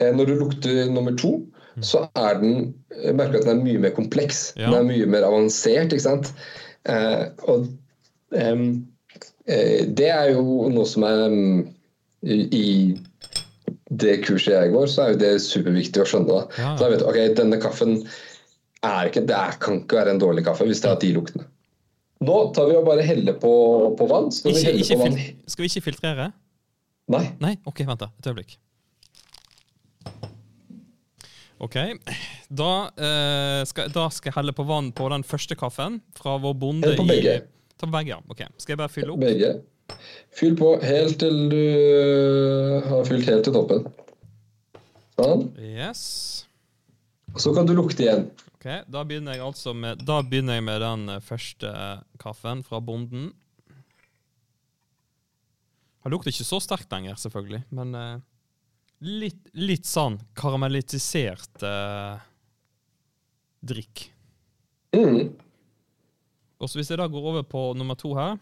[0.00, 1.36] Når du lukter nummer to,
[1.76, 1.82] Mm.
[1.86, 2.54] så er den
[2.90, 4.40] Jeg merker at den er mye mer kompleks.
[4.58, 4.66] Ja.
[4.72, 6.32] Den er mye mer avansert, ikke sant.
[6.84, 7.68] Eh, og
[8.34, 11.30] eh, det er jo noe som er
[12.26, 12.98] i,
[13.90, 16.28] det kurset jeg går, så er jo det superviktig å skjønne.
[16.28, 16.42] Da.
[16.58, 16.72] Ja.
[16.76, 17.94] Så jeg vet, ok, Denne kaffen
[18.86, 21.46] er ikke, det er, kan ikke være en dårlig kaffe hvis det har de luktene.
[22.20, 23.52] Nå tar vi og bare heller på,
[23.96, 24.28] på vann.
[24.34, 26.26] Skal vi Ikke, ikke på vann skal vi ikke filtrere?
[27.10, 27.24] Nei.
[27.40, 27.54] Nei?
[27.66, 28.10] OK, vent da.
[28.20, 28.58] Et øyeblikk.
[31.60, 31.76] OK.
[32.48, 36.54] Da, eh, skal, da skal jeg helle på vann på den første kaffen fra vår
[36.60, 37.34] bonde Hell på begge.
[37.42, 38.20] i Ta begge, ja.
[38.32, 38.44] Ok.
[38.60, 39.20] Skal jeg bare fylle opp?
[39.20, 39.52] Begge.
[40.36, 41.60] Fyll på helt til du
[42.86, 43.84] har fylt helt til toppen.
[45.18, 45.48] Sånn.
[45.60, 46.02] Yes.
[47.34, 48.28] Og så kan du lukte igjen.
[48.56, 51.70] Ok, Da begynner jeg altså med Da begynner jeg med den eh, første
[52.20, 53.30] kaffen fra bonden.
[56.04, 58.20] Han lukter ikke så sterkt lenger, selvfølgelig, men eh,
[59.00, 62.20] litt, litt sånn karamellisert eh,
[63.64, 64.06] drikk.
[64.96, 65.32] Mm.
[66.60, 68.34] Og så hvis jeg da går over på nummer to her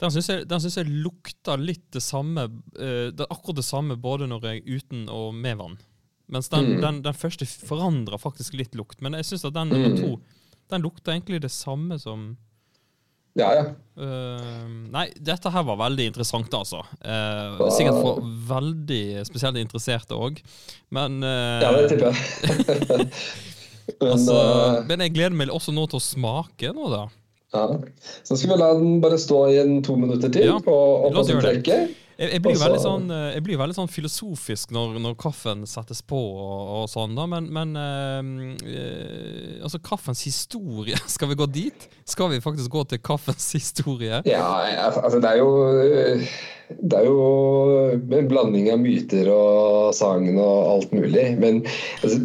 [0.00, 3.66] Den syns jeg, den synes jeg lukter litt det samme eh, Det er akkurat det
[3.68, 5.76] samme både når jeg uten og med vann.
[6.32, 6.80] Mens den, Mm.
[6.82, 9.00] den, den første forandrer faktisk litt lukt.
[9.04, 10.00] Men jeg syns at den nummer Mm.
[10.00, 10.16] to
[10.72, 12.36] Den lukter egentlig det samme som
[13.36, 13.64] Ja, ja.
[13.96, 16.82] Uh, Nei, dette her var veldig interessant, altså.
[17.00, 20.40] Uh, sikkert for veldig spesielt interesserte òg.
[20.92, 23.10] Men uh, Ja, det tipper jeg.
[23.86, 27.04] Men, Altså, eh, men jeg gleder meg også nå til å smake nå, da.
[27.54, 27.66] ja.
[28.26, 31.14] Så skal vi la den bare stå i en to minutter til Ja, og, og
[31.14, 31.30] la oss
[32.16, 35.66] Jeg, jeg, blir jo veldig sånn, eh, jeg blir veldig sånn filosofisk når, når kaffen
[35.68, 41.48] settes på og, og sånn, da, men, men øh, altså kaffens historie, skal vi gå
[41.52, 41.88] dit?
[42.08, 44.22] Skal vi faktisk gå til kaffens historie?
[44.24, 44.48] Ja,
[44.88, 45.52] altså det er jo
[46.66, 47.20] Det er jo
[47.94, 51.28] en blanding av myter og sagn og alt mulig.
[51.38, 51.60] Men
[52.00, 52.24] altså,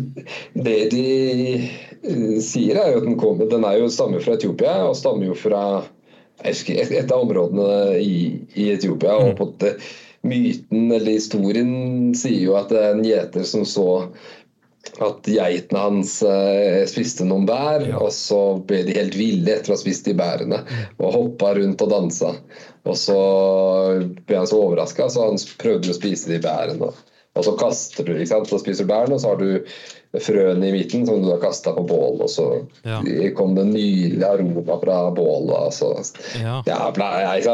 [0.55, 4.95] det de sier, er jo at den kommer Den er jo stammer fra Etiopia og
[4.97, 5.83] stammer jo fra
[6.43, 8.15] et, av områdene i,
[8.55, 9.17] i Etiopia.
[9.17, 9.75] og på det,
[10.21, 13.85] Myten eller historien sier jo at det er en gjeter som så
[15.01, 17.97] at geitene hans eh, spiste noen bær, Ja.
[18.01, 20.61] og så ble de helt ville etter å ha spist de bærene.
[20.99, 22.35] Og hoppa rundt og dansa.
[22.85, 23.17] Og så
[24.25, 26.91] ble han så overraska, så han prøvde å spise de bærene.
[27.39, 30.67] Og så kaster du, ikke sant, så spiser du bærene, og så har du frøene
[30.67, 32.47] i midten som du har kasta på bål, og så
[32.83, 32.99] Ja.
[33.37, 35.55] kom det nydelig aroma fra bålet.
[35.55, 35.93] Altså.
[36.41, 36.61] Ja.
[36.67, 36.91] Ja?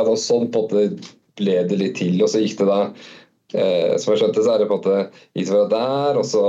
[0.01, 2.79] Og sånn på en måte ble det litt til, og så gikk det da
[3.53, 6.41] eh, Som jeg skjønte, så er det på en måte gikk fra der, og så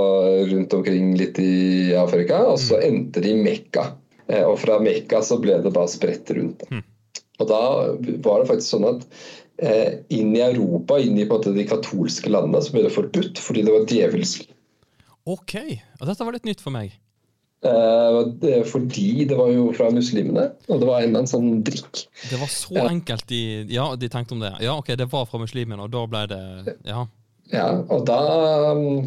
[0.51, 3.93] rundt omkring litt i Afrika, og så endte det i Mekka.
[4.29, 6.65] Eh, og fra Mekka så ble det bare spredt rundt.
[6.71, 6.81] Da.
[7.39, 7.61] Og da
[8.25, 9.05] var det faktisk sånn at
[9.59, 13.89] inn i Europa, inn i de katolske landene, så ble det forbudt fordi det var
[13.91, 14.45] djevelsk.
[15.29, 15.55] OK.
[15.99, 16.95] Og dette var litt nytt for meg.
[17.67, 22.05] Eh, det, fordi det var jo fra muslimene, og det var enda en sånn drikk.
[22.31, 23.41] Det var så enkelt de
[23.73, 24.53] Ja, de tenkte om det.
[24.63, 27.07] Ja, OK, det var fra muslimene, og da ble det Ja.
[27.49, 28.21] Ja, og da,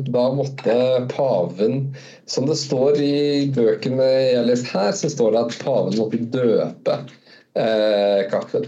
[0.10, 0.76] da måtte
[1.12, 1.92] paven
[2.26, 6.24] Som det står i bøkene jeg har lest her, så står det at paven måtte
[6.34, 6.96] døpe
[7.54, 8.66] eh, kaffen.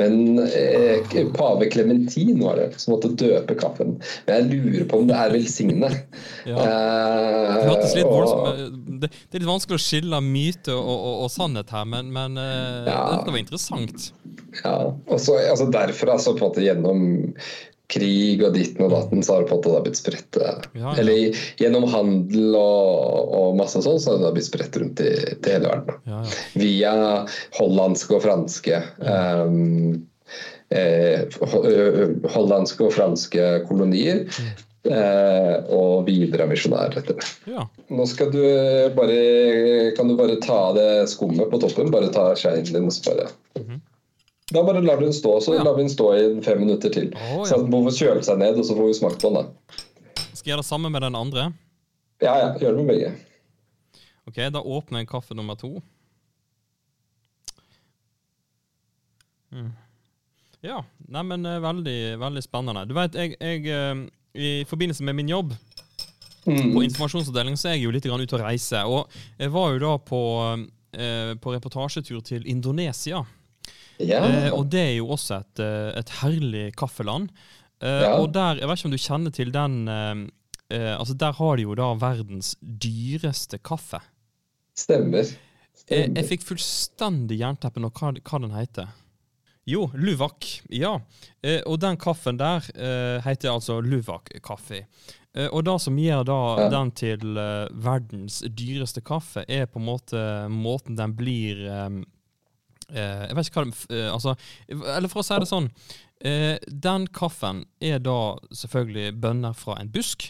[0.00, 1.02] Men eh,
[1.36, 3.98] pave Clementin var det som måtte døpe kaffen.
[4.26, 5.90] Men jeg lurer på om det er velsigne.
[6.48, 6.56] Ja.
[6.56, 7.58] Eh,
[7.92, 8.56] Det og-
[9.02, 12.88] det er litt vanskelig å skille myte og, og, og sannhet her, men, men eh,
[12.88, 13.02] Ja.
[13.16, 14.12] dette var interessant.
[14.64, 14.76] Ja,
[15.06, 17.04] og så altså derfra så på en måte gjennom
[17.92, 20.58] krig og ditten og datten, så har det på en måte da blitt spredt eh,
[20.78, 20.94] Ja, ja.
[21.02, 25.12] Eller gjennom handel og, og masse sånn, så har det da blitt spredt rundt i,
[25.44, 26.00] til hele verden.
[26.08, 26.42] Ja, ja.
[26.62, 26.94] Via
[27.58, 29.46] hollandske og franske eh,
[32.32, 34.24] hollandske og franske kolonier.
[34.82, 37.26] Eh, og videre misjonærer etter det.
[37.52, 37.68] ja.
[37.94, 38.40] Nå skal du
[38.96, 41.92] bare Kan du bare ta det skummet på toppen?
[41.94, 43.28] Bare ta skeien din og så bare
[44.52, 45.62] Da bare lar du den stå, så Ja.
[45.64, 47.10] lar vi den stå i fem minutter til.
[47.14, 47.44] Oh, ja.
[47.48, 49.46] Så den må få kjøle seg ned, og så får vi smakt på den.
[49.46, 49.76] da.
[50.34, 51.52] Skal jeg gjøre det samme med den andre?
[52.22, 52.52] Ja, ja.
[52.58, 53.12] Gjør det med begge.
[54.28, 55.80] Ok, da åpner jeg kaffe nummer to.
[59.52, 59.72] Mm.
[60.62, 62.84] Ja, neimen veldig, veldig spennende.
[62.88, 65.54] Du vet, jeg, jeg eh, I forbindelse med min jobb
[66.42, 66.72] Mm.
[66.74, 68.80] på informasjonsavdelingen så er jeg jo litt ute og reise.
[68.90, 69.06] Og
[69.38, 70.18] jeg var jo da på,
[70.92, 73.20] eh, på reportasjetur til Indonesia.
[74.02, 74.20] Ja.
[74.26, 77.30] Eh, og det er jo også et, eh, et herlig kaffeland.
[77.82, 78.14] Eh, Ja.
[78.20, 80.30] Og der, jeg vet ikke om du kjenner til den
[80.72, 83.98] Altså Der har de jo da verdens dyreste kaffe.
[84.74, 85.18] Stemmer.
[85.20, 85.36] Jeg,
[85.76, 86.16] Stemmer.
[86.16, 88.88] jeg fikk fullstendig jernteppe nå hva, hva den heter.
[89.68, 90.46] Jo, Luwak.
[90.72, 90.94] Ja.
[91.44, 94.86] Eh, og den kaffen der eh, heter altså Luwak kaffe.
[95.36, 96.68] Eh, og det som gjør da Ja.
[96.72, 97.20] den til
[97.84, 101.66] verdens dyreste kaffe, er på en måte måten den blir
[102.94, 104.34] Jeg vet ikke hva det eh, Altså,
[104.68, 105.68] eller for å si det sånn
[106.24, 108.18] eh, Den kaffen er da
[108.52, 110.28] selvfølgelig bønner fra en busk.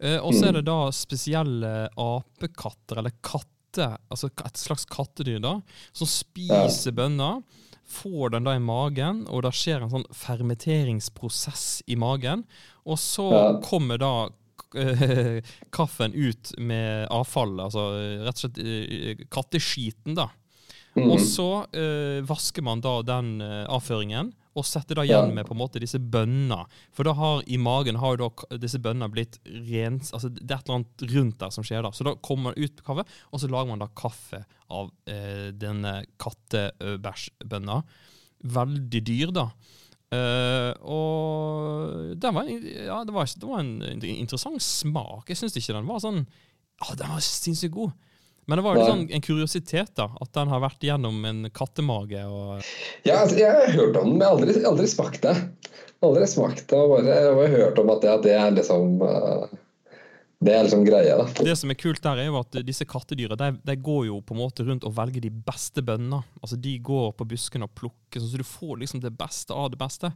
[0.00, 5.58] Eh, og så er det da spesielle apekatter, eller katter, altså et slags kattedyr, da,
[5.92, 7.42] som spiser bønner.
[7.88, 12.44] Får den da i magen, og det skjer en sånn fermenteringsprosess i magen.
[12.84, 13.60] Og så Ja.
[13.64, 14.28] kommer da
[14.76, 15.40] eh,
[15.72, 20.28] kaffen ut med avfallet, altså eh, rett og slett eh, katteskiten, da.
[20.98, 21.12] Mm.
[21.14, 25.20] Og så eh, vasker man da den eh, avføringen, og setter da Ja.
[25.20, 26.64] igjen med på en måte disse bønnene.
[26.92, 30.10] For da har i magen har jo da disse bønnene blitt rens...
[30.16, 31.92] Altså det er et eller annet rundt der som skjer da.
[31.94, 34.42] Så da kommer man ut kaffe, og så lager man da kaffe
[34.74, 37.82] av eh, denne kattebæsjbønna.
[38.58, 39.50] Veldig dyr, da.
[40.08, 45.28] Uh, og den var, ja, det, var, det var en interessant smak.
[45.28, 46.22] Jeg syns ikke den var sånn
[46.80, 47.92] Ja, den var sinnssykt god.
[48.48, 50.06] Men det var jo liksom sånn en kuriositet, da.
[50.24, 52.22] At den har vært gjennom en kattemage.
[52.24, 52.62] og...
[53.04, 55.34] Ja, altså, jeg har hørt om den, men jeg har aldri, aldri smakt det.
[56.08, 59.52] Aldri smakt det, bare, jeg har hørt om at det, det er liksom eh,
[60.38, 61.28] Det er liksom greia, da.
[61.44, 64.36] Det som er kult der, er jo at disse kattedyra de, de går jo på
[64.36, 66.22] en måte rundt og velger de beste bønnene.
[66.40, 69.74] Altså De går på buskene og plukker, sånn så du får liksom det beste av
[69.74, 70.14] det beste.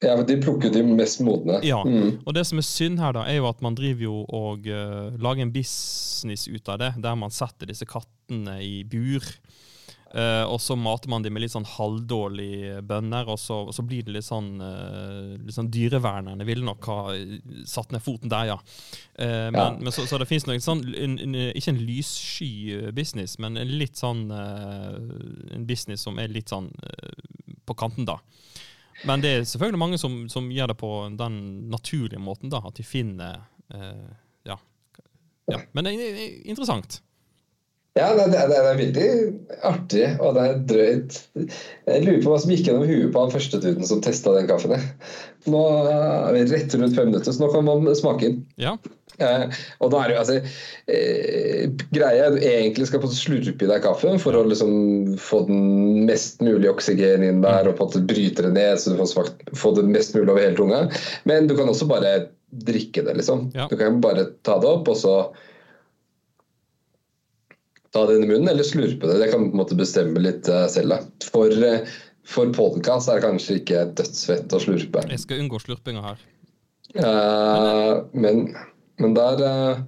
[0.00, 1.58] Ja, De plukker de mest modne.
[1.66, 2.20] Ja, Mm.
[2.24, 5.12] Og det som er synd her, da, er jo at man driver jo og uh,
[5.20, 9.20] lager en business ut av det, der man setter disse kattene i bur.
[10.10, 13.84] Uh, og så mater man dem med litt sånn halvdårlige bønner, og så, og så
[13.86, 16.98] blir det litt sånn, uh, litt sånn Dyrevernerne ville nok ha
[17.68, 18.56] satt ned foten der, ja.
[19.20, 19.68] Uh, men, Ja.
[19.78, 23.70] men så, så det finnes noe sånn, en, en, ikke en lyssky business, men en
[23.78, 26.72] litt sånn En business som er litt sånn
[27.68, 28.16] på kanten, da.
[29.08, 31.36] Men det er selvfølgelig mange som, som gjør det på den
[31.72, 32.62] naturlige måten, da.
[32.66, 33.44] At de finner
[33.74, 34.10] eh,
[34.48, 34.58] ja.
[35.52, 35.62] ja.
[35.72, 37.00] Men det er er interessant.
[37.98, 39.06] Ja, det, det, det er veldig
[39.66, 41.16] artig, og det er drøyt.
[41.34, 44.46] Jeg lurer på hva som gikk gjennom huet på han første duden som testa den
[44.46, 44.76] kaffen.
[45.50, 48.38] Nå er vi rett rundt fem minutter, så nå kan man smake inn.
[48.62, 48.76] Ja.
[49.20, 50.36] Og da er det jo altså
[50.90, 55.44] eh, Greia er du egentlig skal på slurpe i deg kaffen for å liksom få
[55.48, 59.12] den mest mulig oksygen inn der og på en bryte det ned så du får,
[59.14, 60.82] smakt, få det mest mulig over hele tunga.
[61.28, 63.50] Men du kan også bare drikke det, liksom.
[63.54, 63.68] Ja.
[63.70, 65.14] Du kan bare ta det opp og så
[67.94, 69.18] ta det inn i munnen, eller slurpe det.
[69.22, 70.94] Det kan på en måte bestemme litt eh, selv.
[70.94, 71.28] da.
[71.30, 71.86] For, eh,
[72.30, 75.06] for podkast er det kanskje ikke dødsfett å slurpe.
[75.10, 76.26] Jeg skal unngå slurpinga her.
[76.94, 78.52] Eh, men,
[79.00, 79.82] men der eh,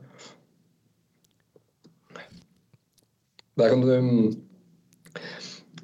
[3.59, 4.43] Der kan du mm,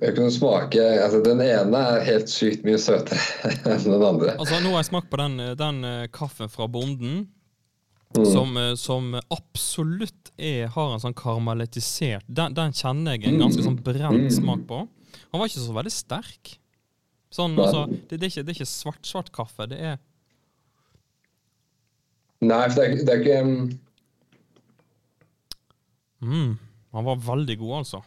[0.01, 3.19] jeg kunne smake altså Den ene er helt sykt mye søtere
[3.75, 4.37] enn den andre.
[4.39, 7.27] Altså, Nå har jeg smakt på den, den eh, kaffen fra bonden,
[8.17, 8.25] Mm.
[8.25, 13.61] som, eh, som absolutt er, har en sånn karamellisert den, den kjenner jeg en ganske
[13.67, 14.31] sånn brent Mm.
[14.33, 14.79] smak på.
[15.35, 16.55] Han var ikke så veldig sterk.
[17.29, 19.67] Sånn, altså, det, det er ikke, det er ikke svart-svart kaffe.
[19.69, 19.99] Det er
[22.47, 23.79] Nei, for det er, det er ikke mm,
[26.23, 26.53] mm,
[26.95, 28.03] Han var veldig god, altså.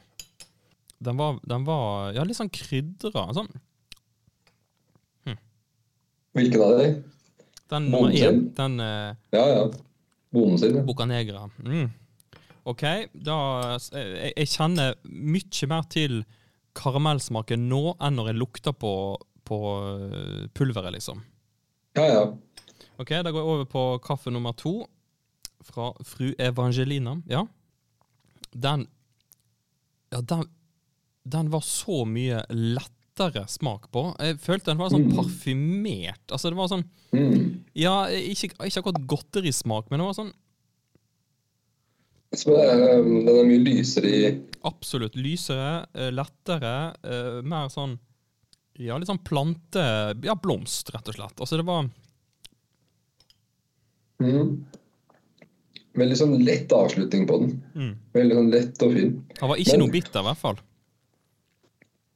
[1.02, 3.26] Den var, den var ja, litt sånn krydra.
[3.36, 3.50] Sånn.
[6.38, 7.00] Hvilken av dem?
[7.72, 9.64] Den nummer én, den eh, Ja, ja.
[10.32, 10.76] Bonden sin.
[10.76, 10.84] ja.
[10.84, 11.50] Boca Negra.
[11.64, 11.90] Mm.
[12.64, 13.38] OK, da
[13.76, 16.22] eh, jeg, jeg kjenner mye mer til
[16.78, 18.94] karamellsmaken nå enn når jeg lukter på,
[19.48, 21.20] på eh, pulveret, liksom.
[22.00, 22.24] Ja, ja.
[23.02, 24.76] OK, da går jeg over på kaffe nummer to
[25.66, 27.18] fra fru Evangelina.
[27.30, 27.46] Ja.
[28.54, 28.88] Den
[30.12, 30.44] Ja, den,
[31.24, 34.10] den var så mye lettere smak på.
[34.20, 35.14] Jeg følte den var sånn Mm.
[35.16, 36.26] parfymert.
[36.32, 36.84] Altså, det var sånn
[37.14, 37.64] Mm.
[37.76, 40.34] Ja, ikke, ikke akkurat godterismak, men det var sånn
[42.34, 47.98] Så det um, den er mye lysere i Absolutt lysere, eh, lettere, eh, mer sånn
[48.80, 49.82] Ja, litt sånn plante...
[50.24, 51.36] Ja, blomst, rett og slett.
[51.44, 51.90] Altså, det var
[54.22, 54.52] mm.
[56.02, 57.56] veldig sånn lett avslutning på den.
[57.76, 57.96] Mm.
[58.18, 59.16] Veldig sånn lett og fin.
[59.42, 60.62] Han var ikke Men- noe bitter, i hvert fall.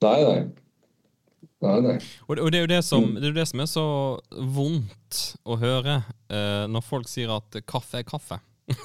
[0.06, 0.40] Nei, nei.
[1.66, 1.96] Nei, nei.
[2.28, 3.86] Og det, er jo det som, det er jo det som er så
[4.54, 8.40] vondt å høre eh, når folk sier at kaffe er kaffe.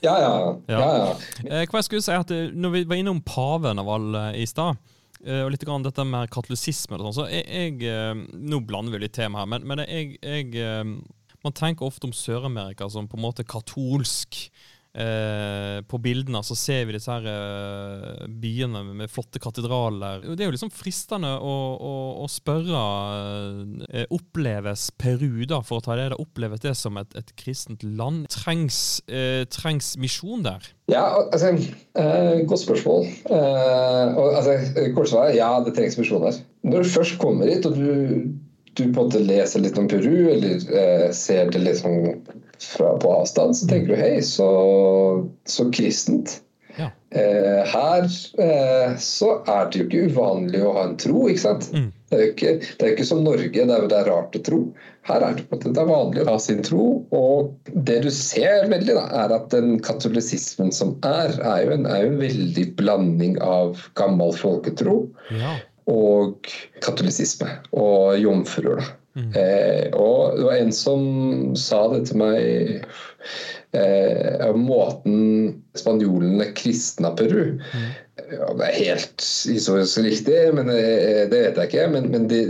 [0.00, 0.58] Ja, ja.
[0.66, 0.78] Ja.
[0.80, 1.10] ja, ja.
[1.44, 4.46] Eh, hva jeg skulle si at eh, Når vi var innom paven av alle i
[4.48, 4.80] stad,
[5.20, 8.96] eh, og litt grann dette med katolisisme og sånn, så jeg, jeg eh, Nå blander
[8.96, 10.48] vi litt tema her, men, men jeg, jeg
[11.42, 14.46] Man tenker ofte om Sør-Amerika som på en måte katolsk.
[14.92, 20.20] Eh, på bildene så ser vi disse her eh, byene med, flotte katedraler.
[20.36, 22.82] Det er jo liksom fristende å, å, å spørre
[23.88, 28.28] eh, Oppleves Peru, da, for å ta det, oppleves det som et, et kristent land?
[28.36, 30.68] Trengs, eh, trengs misjon der?
[30.92, 31.54] Ja, altså,
[31.96, 33.08] eh, Godt spørsmål.
[33.32, 34.58] Eh, og, altså,
[34.92, 36.36] Kortsvaret ja, det trengs misjon der.
[36.68, 38.28] Når du først kommer hit og du,
[38.74, 42.22] du på en måte leser litt om Peru, eller eh, ser det sånn
[42.62, 44.48] fra, på avstand, så tenker du hei, så,
[45.48, 46.38] så kristent.
[46.78, 46.88] Ja.
[47.12, 48.06] Eh, her
[48.40, 51.68] eh, så er det jo ikke uvanlig å ha en tro, ikke sant?
[51.74, 51.90] Mm.
[52.08, 54.60] Det er jo ikke, det er ikke som Norge, der det er rart å tro.
[55.08, 56.86] Her er det, på en måte- det er vanlig å ha sin tro.
[57.16, 61.88] Og det du ser veldig, da, er at den katolisismen som er, er jo en,
[61.88, 65.02] er jo en veldig blanding av gammel folketro
[65.34, 65.58] Ja.
[65.90, 66.50] Og
[66.84, 68.84] katolisisme og jomfruer.
[69.12, 69.32] Mm.
[69.36, 71.02] Eh, og det var en som
[71.58, 72.84] sa det til meg
[73.76, 75.18] eh, om måten
[75.76, 77.58] spanjolene kristna Peru.
[78.32, 80.80] Ja, det er helt historisk riktig, men det,
[81.32, 81.86] det vet jeg ikke.
[81.92, 82.40] Men, men det,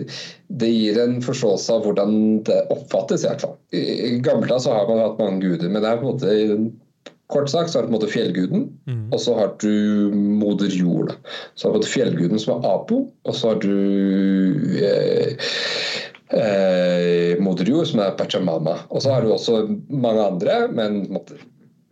[0.55, 2.14] det gir en forståelse av hvordan
[2.47, 3.59] det oppfattes, i hvert fall.
[3.74, 6.14] I, i gamle dager så har man hatt mange guder, men det er på en
[6.14, 6.70] måte i den
[7.33, 8.64] Kort sagt så har du på en måte fjellguden,
[9.12, 11.14] og så har du moder jord.
[11.55, 13.72] Så har du fjellguden som er Apo, og så har du
[14.76, 15.33] eh,
[16.37, 18.76] eh, moder jord som er Pachamama.
[18.91, 21.07] Og så har du også mange andre, men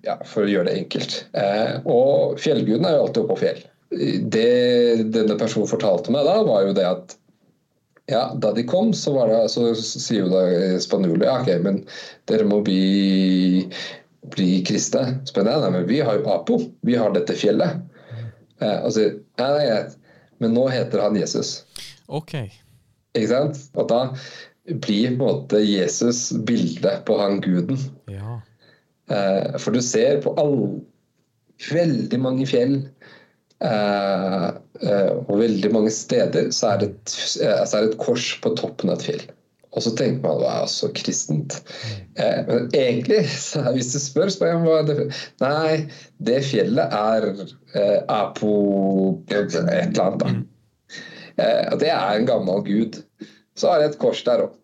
[0.04, 1.16] ja, for å gjøre det enkelt.
[1.32, 3.64] Eh, og fjellguden er jo alltid oppe på fjell.
[4.36, 7.16] Det denne personen fortalte meg da, var jo det at
[8.10, 11.76] ja, Da de kom, så, var det, så sier jo da spanjoler ja, ok, men
[12.26, 13.68] dere må bli,
[14.34, 15.20] bli kristne.
[15.28, 16.58] Spør jeg, nei, men vi har jo Apo.
[16.86, 17.80] Vi har dette fjellet.
[18.60, 19.90] Eh, og sier nei, er
[20.40, 21.60] men nå heter han Jesus.
[22.08, 22.34] Ok.
[23.12, 23.58] Ikke sant?
[23.76, 24.00] Og da
[24.70, 27.80] blir på en måte Jesus bildet på han guden.
[28.08, 28.38] Ja.
[29.12, 30.80] Eh, for du ser på all,
[31.68, 32.78] veldig mange fjell
[33.60, 34.46] eh,
[34.80, 38.30] eh, og veldig mange steder så er, det et, eh, så er det et kors
[38.40, 39.26] på toppen av et fjell.
[39.70, 41.60] Og så tenker man hva er så kristent?
[42.18, 44.96] Eh, men egentlig, så hvis du spør, spør jeg hva det
[45.42, 45.74] Nei,
[46.18, 47.28] det fjellet er,
[47.78, 48.54] eh, Apo
[49.28, 50.32] på et eller annet, da.
[51.36, 52.98] Eh, og det er en gammel gud.
[53.58, 54.56] Så har jeg et kors der òg.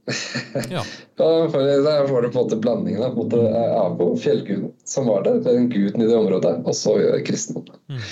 [0.72, 0.82] Ja.
[1.16, 3.38] Da får du på en måte blandingen av både
[3.78, 6.92] Apo, måte fjellguden, som var der, den guden i det området, og så
[7.24, 7.78] kristendommen.
[7.88, 8.02] Mm.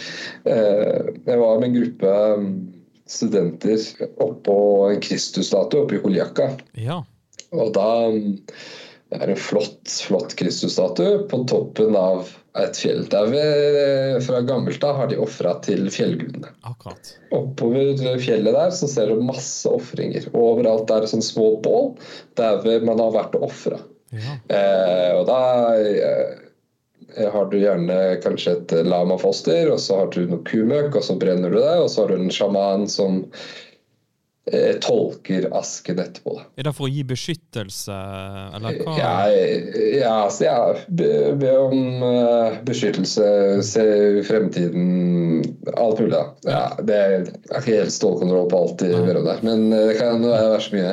[0.48, 2.54] Eh, Jeg var med en gruppe mm,
[3.10, 3.78] studenter
[4.22, 4.56] oppå
[4.90, 6.54] en Kristusstatue oppe i Holjaka.
[6.78, 7.02] ja.
[7.54, 8.32] Og da mm,
[9.12, 13.04] Det er en flott, flott Kristusstatue på toppen av et fjell.
[13.12, 16.50] Der ved, fra gammelt av har de ofra til fjellgudene.
[16.66, 17.12] Akkurat.
[17.34, 20.26] Oppover fjellet der så ser du masse ofringer.
[20.34, 21.92] Overalt er det sånne små bål
[22.40, 23.78] der man har vært og ofra.
[24.14, 24.36] Ja.
[24.54, 25.38] Eh, og da
[25.78, 26.43] eh,
[27.16, 31.52] har du gjerne kanskje et lamafoster, og så har du noe kumøkk, og så brenner
[31.52, 33.73] du det, og så har du en sjaman som eh,
[34.84, 36.34] tolker asken etterpå.
[36.60, 37.94] Er det for å gi beskyttelse,
[38.58, 38.96] eller hva?
[38.98, 39.12] Ja,
[39.96, 41.08] ja, så ja be,
[41.40, 43.24] be om uh, beskyttelse,
[43.64, 43.86] se
[44.28, 45.40] fremtiden
[45.74, 46.24] Alt mulig, da.
[46.44, 47.26] Ja, det er
[47.58, 50.92] ikke helt stålkontroll på alt i Bærum der, men eh, det kan være så mye.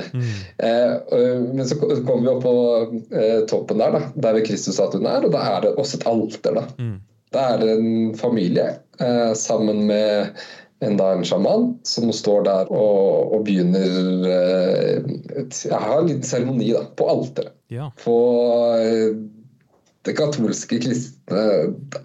[0.61, 1.19] Eh,
[1.53, 2.55] men så kommer vi opp på
[3.11, 6.57] eh, toppen der, da, der Kristusstatuen er, og da er det også et alter.
[6.57, 6.65] da.
[6.79, 6.97] Mm.
[7.31, 8.67] Da er det en familie
[8.99, 10.41] eh, sammen med
[10.81, 15.11] en, da, en sjaman som står der og, og begynner eh,
[15.43, 17.53] et, Jeg har en liten seremoni da, på alteret.
[17.71, 17.91] Ja.
[18.01, 18.17] På
[18.79, 19.13] eh,
[20.01, 21.41] det katolske kristne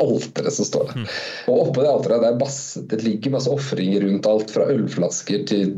[0.03, 1.07] alteret som står der.
[1.49, 5.47] Og oppå det alteret det, er masse, det ligger masse ofringer rundt alt, fra ølflasker
[5.49, 5.73] til,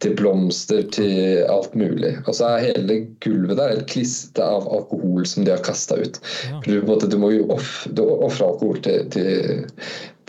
[0.00, 2.14] til blomster til alt mulig.
[2.24, 6.22] Og så er hele gulvet der helt klissete av alkohol som de har kasta ut.
[6.48, 6.62] Ja.
[6.64, 9.68] Du, måte, du må jo ofre alkohol til, til,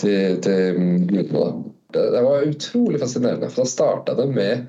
[0.02, 1.52] til, til gudene.
[1.92, 3.52] Det, det var utrolig fascinerende.
[3.52, 4.68] for Da starta det med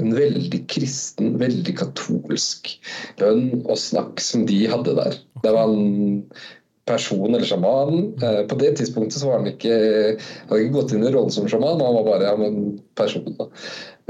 [0.00, 2.72] en veldig kristen, veldig katolsk
[3.20, 5.18] bønn og snakk som de hadde der.
[5.44, 6.24] Det var en
[6.88, 8.14] person eller sjamanen.
[8.22, 9.74] Eh, på det tidspunktet så var han ikke,
[10.18, 13.28] han hadde ikke gått inn i rollen som sjaman, han var bare ja, en person.
[13.38, 13.48] Da.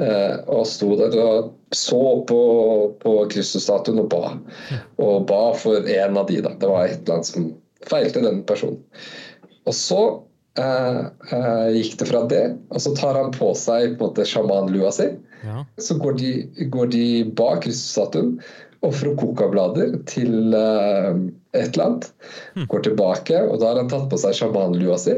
[0.01, 2.41] Eh, og sto der og så på,
[3.03, 4.35] på Kristusstatuen og ba.
[5.03, 6.41] Og ba for en av de.
[6.47, 6.55] da.
[6.61, 7.51] Det var et eller annet som
[7.91, 8.81] feilte den personen.
[9.69, 10.01] Og så
[10.59, 12.45] gikk det fra det,
[12.75, 15.07] og så tar han på seg på en måte sjamanlua si.
[15.45, 15.63] Ja.
[15.81, 16.33] Så går de,
[16.73, 17.05] går de
[17.39, 18.35] bak Kristusstatuen,
[18.87, 21.15] ofrer kokablader til uh,
[21.53, 22.11] et eller annet.
[22.69, 25.17] Går tilbake, og da har han tatt på seg sjamanlua si.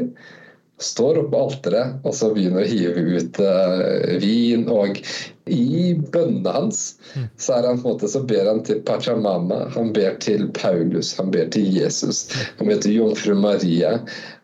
[0.83, 4.65] Står oppe på alteret og så begynner å hive ut uh, vin.
[4.73, 4.99] Og
[5.47, 6.81] i bønnene hans
[7.13, 11.13] så, er han på en måte, så ber han til Pachamama, han ber til Paulus,
[11.19, 12.25] han ber til Jesus,
[12.59, 13.97] han ber til jomfru Maria,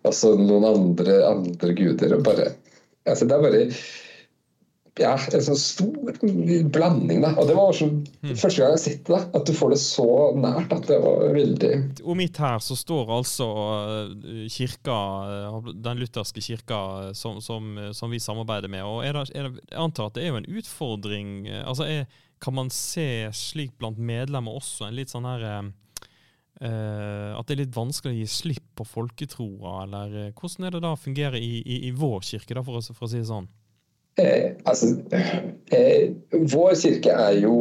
[0.10, 2.18] og så noen andre, andre guder.
[2.18, 2.52] og bare,
[3.06, 3.66] altså Det er bare
[5.00, 6.18] ja, en sånn stor
[6.74, 7.22] blanding.
[7.24, 7.88] da, og Det var også
[8.36, 9.20] første gang jeg har sett det.
[9.38, 10.74] At du får det så nært.
[10.76, 11.72] at Det var veldig
[12.04, 14.98] Og midt her så står altså eh, kirka,
[15.30, 18.84] eh, den lutherske kirka eh, som, som, som vi samarbeider med.
[18.84, 21.48] og er det, er det, Jeg antar at det er jo en utfordring.
[21.64, 22.06] altså er,
[22.42, 25.72] Kan man se slik blant medlemmer også en litt sånn her
[26.64, 30.76] eh, At det er litt vanskelig å gi slipp på folketroa, eller eh, hvordan er
[30.76, 33.30] det da fungerer i, i, i vår kirke, da, for å, for å si det
[33.30, 33.50] sånn?
[34.20, 34.94] Eh, altså,
[35.72, 37.60] eh, vår kirke er jo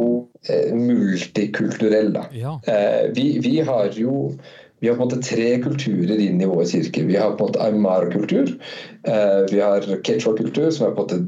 [0.49, 2.11] eh, multikulturell.
[2.15, 2.25] da.
[2.35, 2.57] Ja.
[2.67, 4.33] Eh, vi, vi har jo
[4.79, 7.03] vi har på en måte tre kulturer inn i vår kirke.
[7.03, 8.55] Vi har på en måte aymara-kultur,
[9.07, 11.19] Eh, vi har quechua-kultur, som er på en måte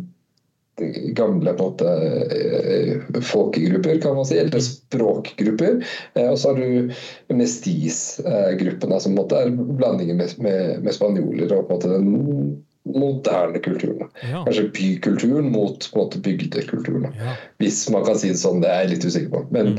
[1.18, 1.92] gamle på en måte,
[2.38, 5.80] eh, folkegrupper, kan man si, eller språkgrupper.
[6.14, 6.92] Eh, og så har du
[7.34, 11.94] mestis-gruppene, som på en måte er blandinger med, med, med spanjoler og på en måte
[11.96, 14.08] den moderne kulturen.
[14.32, 14.44] Ja.
[14.46, 17.12] Kanskje bykulturen mot på en måte bygdekulturen.
[17.18, 17.36] Ja.
[17.62, 19.44] Hvis man kan si det sånn, det er jeg litt usikker på.
[19.54, 19.78] Men,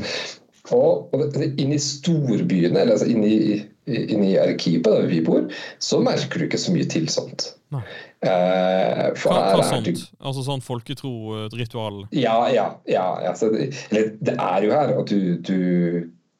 [0.71, 3.59] og, og inn i storbyene, eller altså inn i,
[3.91, 5.49] inn i arkivet der vi bor,
[5.83, 7.51] så merker du ikke så mye til sånt.
[7.73, 7.83] Nei.
[8.23, 9.89] Eh, for Hva, hva er sånt?
[9.89, 12.03] Du, Altså sånn folketro-ritual?
[12.15, 12.67] Ja, ja.
[12.89, 15.57] ja altså, det, eller, det er jo her, og du, du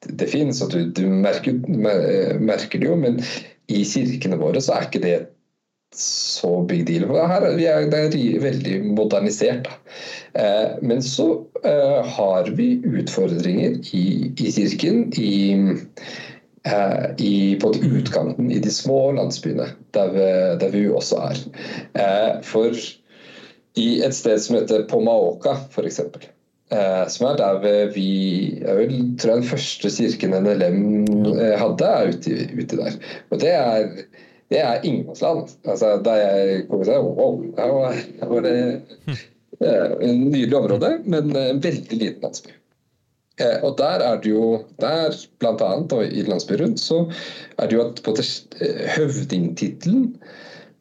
[0.03, 1.59] Det fins, og du, du merker,
[2.43, 3.21] merker det jo, men
[3.71, 5.17] i kirkene våre så er ikke det
[5.95, 7.05] så big deal.
[7.07, 9.67] For Her er, vi er, det er veldig modernisert.
[9.67, 9.77] Da.
[10.41, 11.27] Eh, men så
[11.63, 16.13] eh, har vi utfordringer i, i kirken, i, eh,
[17.19, 20.27] i på utkanten, i de små landsbyene, der vi,
[20.61, 21.41] der vi også er.
[21.99, 22.71] Eh, for
[23.79, 25.99] i et sted som heter Pomaoka, f.eks.
[26.73, 28.07] Eh, som er der vi
[28.61, 30.81] jeg vil, tror jeg Den første kirken NLM
[31.33, 32.97] eh, hadde, er ute, ute der.
[33.29, 33.87] Og det er,
[34.53, 35.55] det er ingenmannsland.
[35.65, 38.57] Altså, da jeg kom til wow, her var, her var det
[39.59, 42.53] eh, en nydelig område, men en veldig liten landsby.
[43.41, 47.03] Eh, og der er det jo der, blant annet, og i landsby rundt, så
[47.57, 48.01] er det jo at
[48.61, 50.09] eh, høvdingtittelen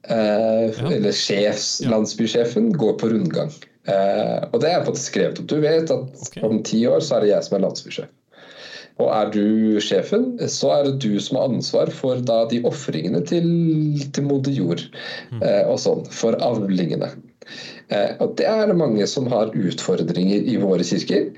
[0.05, 0.91] eh, Ja.
[0.91, 3.53] eller sjefs, landsbysjefen, går på rundgang.
[3.89, 5.49] Eh, og det er på en måte skrevet opp.
[5.51, 6.43] Du vet at okay.
[6.47, 8.11] om ti år så er det jeg som er landsbysjef.
[9.01, 13.23] Og er du sjefen, så er det du som har ansvar for da de ofringene
[13.27, 13.49] til,
[14.13, 14.85] til moder jord
[15.41, 17.09] eh, og sånn, for avlingene.
[17.89, 21.31] Eh, og det er det mange som har utfordringer i våre kirker.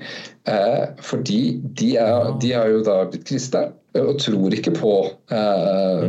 [0.47, 1.41] Eh, fordi
[1.79, 4.95] de, er, de har jo da blitt kristne og tror ikke på
[5.31, 6.07] eh,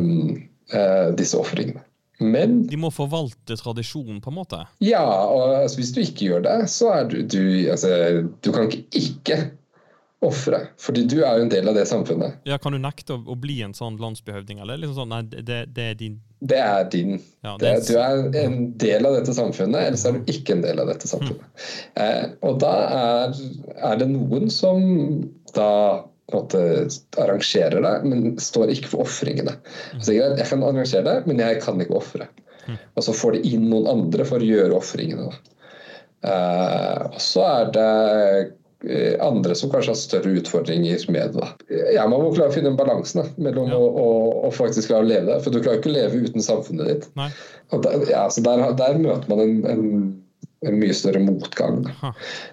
[0.75, 1.83] eh, disse ofringene.
[2.19, 4.63] Men De må forvalte tradisjonen, på en måte?
[4.81, 7.91] ja, og altså, hvis du ikke gjør det, så er du Du, altså,
[8.41, 9.37] du kan ikke ikke
[10.25, 12.39] ofre, fordi du er jo en del av det samfunnet.
[12.49, 15.59] Ja, Kan du nekte å, å bli en sånn landsbyhøvding, eller liksom sånn, nei, det,
[15.77, 17.19] det er din Det er din.
[17.45, 20.65] ja, Det, det, du er en del av dette samfunnet, ellers er du ikke en
[20.65, 21.45] del av dette samfunnet.
[22.01, 23.41] Eh, og da er,
[23.93, 24.81] er det noen som
[25.57, 25.71] da
[26.33, 26.59] måte
[27.23, 29.53] arrangerer det, men står ikke for ofringene.
[29.95, 32.27] Altså, jeg kan arrangere det, men jeg kan ikke ofre.
[32.97, 35.29] Og så får de inn noen andre for å gjøre ofringene.
[36.27, 37.91] Eh, og så er det
[39.25, 41.49] andre som kanskje har større utfordringer med det.
[41.97, 43.79] Jeg må klare å finne en balanse mellom Ja.
[43.81, 44.11] å, å,
[44.47, 45.41] å faktisk klare å leve der.
[45.43, 47.09] For du klarer ikke å leve uten samfunnet ditt.
[47.17, 49.85] Der, ja, så der, der møter man en, en,
[50.67, 52.13] en mye større motgang da,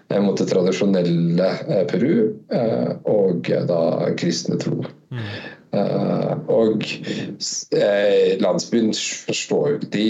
[0.10, 2.16] eh, mot det tradisjonelle eh, Peru
[2.54, 3.82] eh, og eh, da
[4.20, 4.82] kristne tro.
[5.14, 5.28] Mm.
[5.74, 10.10] Eh, og eh, landsbyen forstår jo ikke De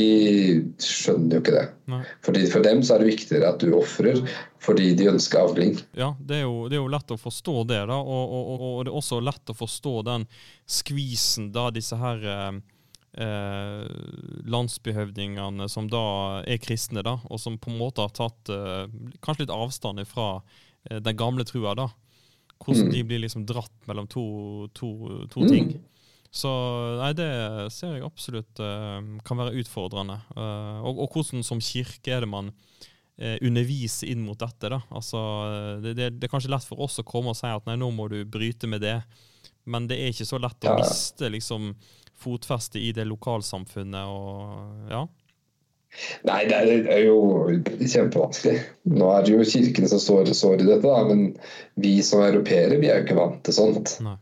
[0.84, 2.02] skjønner jo ikke det.
[2.26, 4.20] Fordi For dem så er det viktigere at du ofrer
[4.64, 5.74] fordi de ønsker avling.
[6.00, 7.98] Ja, det er, jo, det er jo lett å forstå det, da.
[8.00, 10.24] Og, og, og, og det er også lett å forstå den
[10.72, 12.62] skvisen da disse her eh,
[13.24, 13.88] eh,
[14.56, 16.06] landsbyhøvdingene som da
[16.48, 18.86] er kristne, da, og som på en måte har tatt eh,
[19.24, 20.30] kanskje litt avstand fra
[20.90, 21.90] eh, den gamle trua, da.
[22.64, 22.92] Hvordan Mm.
[22.94, 24.24] de blir liksom dratt mellom to,
[24.74, 24.90] to,
[25.32, 25.74] to ting.
[26.34, 26.50] Så
[26.98, 27.28] nei, det
[27.76, 30.16] ser jeg absolutt eh, kan være utfordrende.
[30.36, 32.50] Eh, og, og hvordan som kirke er det man
[33.20, 34.72] eh, underviser inn mot dette?
[34.74, 34.80] da?
[34.90, 35.20] Altså,
[35.84, 37.92] det, det, det er kanskje lett for oss å komme og si at nei, nå
[37.94, 38.96] må du bryte med det.
[39.70, 41.74] Men det er ikke så lett å miste liksom
[42.24, 45.04] fotfestet i det lokalsamfunnet og ja.
[46.28, 47.18] Nei, det er, jo
[47.80, 48.58] kjempevanskelig.
[48.94, 51.36] Nå er det jo kirkene som står, står i dette, da, men
[51.80, 53.96] vi som europeere vi er jo ikke vant til sånt.
[54.04, 54.18] Nei.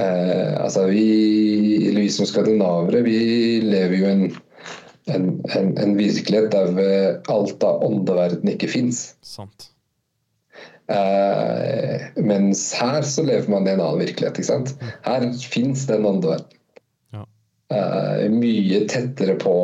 [0.00, 3.18] Eh, altså vi, eller vi som skandinavere, vi
[3.66, 4.24] lever jo i en,
[5.12, 5.28] en,
[5.58, 9.04] en, en virkelighet der alt av åndeverden ikke fins.
[9.26, 9.68] Sant.
[10.92, 14.38] Eh, mens her så lever man i en annen virkelighet.
[14.38, 14.74] ikke sant?
[15.06, 16.58] Her fins den åndeverden.
[17.14, 17.26] Ja.
[17.74, 19.54] Eh, mye tettere på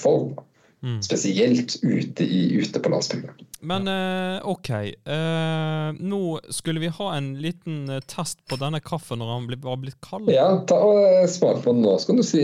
[0.00, 0.42] folk.
[0.82, 0.98] Mm.
[1.02, 3.36] Spesielt ute, i, ute på landsbygda.
[3.62, 4.70] Men eh, OK.
[4.70, 9.78] Eh, nå skulle vi ha en liten eh, test på denne kaffen når den var
[9.78, 10.26] blitt kald.
[10.34, 12.42] Ja, ta og smak på den nå, så kan du si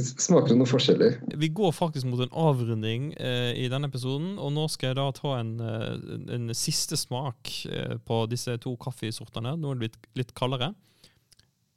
[0.00, 1.18] Smaker det noen forskjeller?
[1.36, 5.34] Vi går faktisk mot en avrunding i denne episoden, og nå skal jeg da ta
[5.40, 7.52] en, en siste smak
[8.06, 9.52] på disse to kaffesortene.
[9.60, 10.72] Nå er det blitt litt kaldere.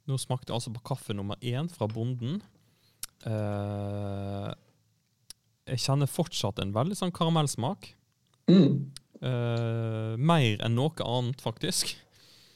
[0.08, 2.40] Nå smakte jeg altså på kaffe nummer én fra bonden.
[3.24, 4.50] Eh,
[5.64, 7.90] jeg kjenner fortsatt en veldig sånn karamellsmak.
[8.50, 8.90] Mm.
[9.24, 11.94] Uh, mer enn noe annet, faktisk.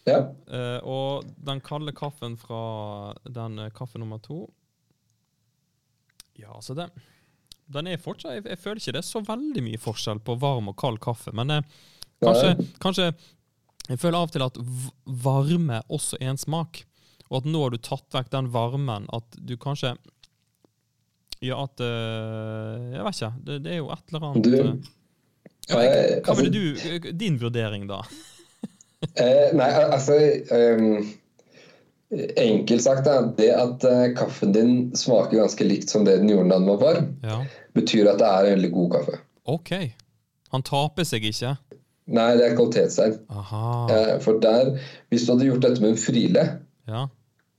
[0.09, 0.25] Ja.
[0.49, 4.47] Uh, og den kalde kaffen fra den uh, kaffe nummer to
[6.39, 6.87] Ja, altså det
[7.69, 10.71] Den er fortsatt jeg, jeg føler ikke det er så veldig mye forskjell på varm
[10.73, 11.59] og kald kaffe, men
[12.25, 13.11] kanskje, kanskje
[13.91, 14.63] Jeg føler av og til at
[15.27, 16.87] varme også er en smak,
[17.29, 19.93] og at nå har du tatt vekk den varmen at du kanskje
[21.45, 23.33] Ja, at eh, Jeg vet ikke.
[23.47, 24.73] Det, det er jo et eller annet Du, eh,
[25.69, 28.03] ja, eh, Hva altså- du Din vurdering, da?
[29.15, 30.15] Eh, nei, altså
[30.51, 31.05] um,
[32.11, 36.49] Enkelt sagt, da, det at eh, kaffen din smaker ganske likt som det den gjorde
[36.51, 37.37] da den var varm, Ja.
[37.77, 39.19] betyr at det er en veldig god kaffe.
[39.45, 39.71] OK.
[40.55, 41.53] Han taper seg ikke?
[42.09, 43.19] Nei, det er kvalitetstegn.
[43.29, 44.73] Eh, for der,
[45.13, 46.47] hvis du hadde gjort dette med en frile
[46.89, 47.05] Ja.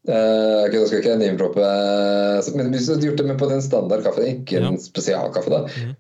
[0.10, 3.50] Eh, ok, da skal ikke name-droppe, eh, men hvis du hadde gjort det med på
[3.52, 4.84] den standard kaffen, ikke en Ja.
[4.84, 5.96] spesialkaffe, da, mm.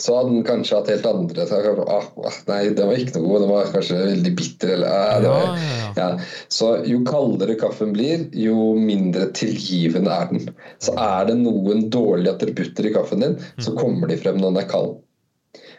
[0.00, 3.28] så hadde den kanskje hatt helt andre så, ah, ah, Nei, den var ikke noe
[3.28, 6.08] god, den var kanskje veldig bitter, eller ah, var, ja, ja.
[6.48, 10.48] Så Jo kaldere kaffen blir, jo mindre tilgivende er den.
[10.80, 14.62] Så er det noen dårlige attributter i kaffen din, så kommer de frem når den
[14.64, 15.00] er kald.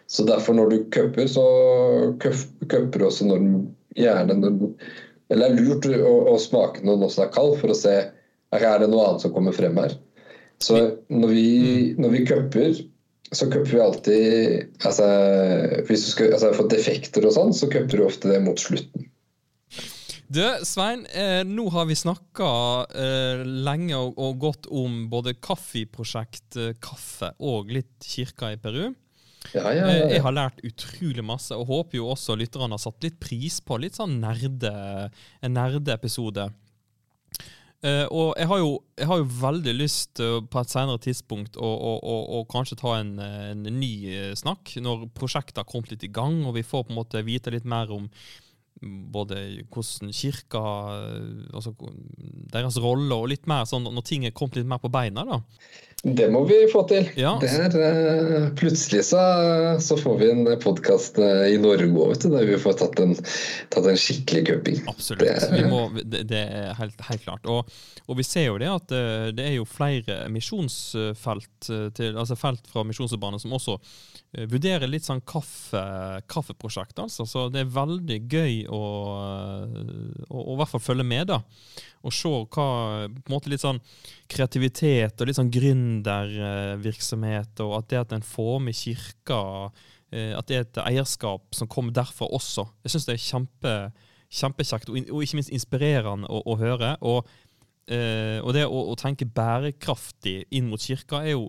[0.07, 1.43] Så derfor når du cupper, så
[2.21, 3.55] cupper du også når den
[3.97, 4.75] gjerne når den,
[5.31, 7.95] Eller det er lurt å, å smake når den er kald, for å se
[8.53, 9.95] er det noe annet som kommer frem her.
[10.61, 10.79] Så
[11.11, 11.47] når vi,
[11.99, 12.75] når vi cupper,
[13.33, 15.07] så køpper vi alltid altså,
[15.87, 19.09] Hvis du skal altså, få defekter og sånn, så køpper du ofte det mot slutten.
[20.33, 22.47] Du, Svein, eh, nå har vi snakka
[22.97, 28.93] eh, lenge og, og godt om både kaffeprosjekt, eh, kaffe og litt kirka i Peru.
[29.51, 32.81] Ja, ja, Eh, ja, jeg har lært utrolig masse, og håper jo også lytterne har
[32.81, 34.73] satt litt pris på litt sånn nerde,
[35.43, 36.47] en nerdeepisode.
[37.83, 41.57] Uh, og jeg har, jo, jeg har jo veldig lyst uh, på et senere tidspunkt
[41.59, 45.67] å, å, å, å kanskje ta en, eh, en ny eh, snakk, når prosjektet har
[45.67, 48.07] kommet litt i gang, og vi får på en måte vite litt mer om
[49.13, 50.61] både hvordan kirka
[50.93, 51.73] eh, altså
[52.53, 55.25] Deres rolle, og litt mer sånn når ting er kommet litt mer på beina.
[55.27, 55.41] da.
[56.03, 57.05] Det må vi få til.
[57.15, 57.37] Ja.
[57.39, 59.21] Det er, eh, plutselig så,
[59.79, 63.13] så får vi en podkast i Norge òg, vet du, der vi får tatt en,
[63.71, 64.81] tatt en skikkelig cuping.
[64.91, 65.23] Absolutt.
[65.23, 67.47] Det- Vi må, det, det er helt, helt klart.
[67.47, 67.71] Og,
[68.03, 72.35] og vi ser jo det at eh, det er jo flere misjonsfelt eh, til, altså
[72.35, 75.85] felt fra Misjonsforbandet som også eh, vurderer litt sånn kaffe,
[76.27, 76.99] kaffeprosjekt.
[76.99, 77.23] Altså.
[77.29, 78.83] Så det er veldig gøy å,
[79.23, 81.39] eh, å, å i hvert fall følge med, da.
[82.03, 82.61] Og se hva på
[83.07, 83.79] en måte litt sånn
[84.31, 89.41] kreativitet og litt sånn gründervirksomhet, og at det at en får med kirka
[90.11, 92.63] eh, At det er et eierskap som kommer derfra også.
[92.83, 93.73] Jeg syns det er kjempe,
[94.33, 96.91] kjempekjekt og, og ikke minst inspirerende å, å høre.
[97.07, 97.19] Og,
[97.87, 101.43] eh, og det å, å tenke bærekraftig inn mot kirka er jo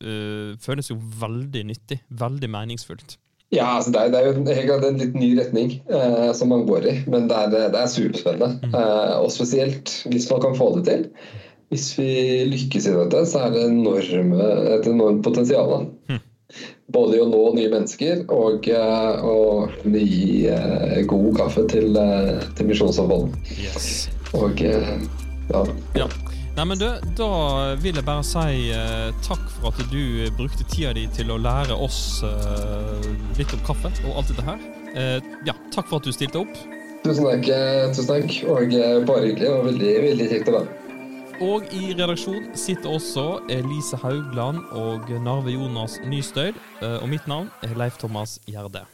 [0.00, 1.98] eh, føles jo veldig nyttig.
[2.08, 3.18] Veldig meningsfullt.
[3.54, 6.50] Ja, altså det, er, det er jo helt klart en litt ny retning eh, som
[6.50, 8.70] man går i, men det er, det er superspennende.
[8.74, 11.04] Eh, og spesielt hvis man kan få det til.
[11.70, 12.08] Hvis vi
[12.50, 15.72] lykkes i dette, så er det enorme, et enormt potensial.
[15.72, 16.18] da.
[16.94, 19.38] Både i å nå nye mennesker og eh, å
[19.78, 23.50] kunne gi eh, god kaffe til, eh, til Misjonssambandet.
[23.62, 23.90] Yes.
[24.34, 24.94] Og eh,
[25.50, 25.66] ja.
[25.98, 26.10] Ja.
[26.56, 26.86] Nei, men du,
[27.18, 27.26] Da
[27.82, 31.76] vil jeg bare si eh, takk for at du brukte tida di til å lære
[31.76, 34.64] oss eh, litt om kaffe og alt dette her.
[34.96, 35.18] Eh,
[35.48, 36.56] ja, Takk for at du stilte opp.
[37.04, 38.32] Tusen takk, eh, tusen takk.
[38.48, 40.82] Og eh, bare hyggelig og veldig, veldig kjekt å være med.
[41.44, 46.56] Og i redaksjon sitter også Elise Haugland og Narve Jonas Nystøyd.
[46.80, 48.86] Eh, Og mitt navn er Leif Thomas Gjerde.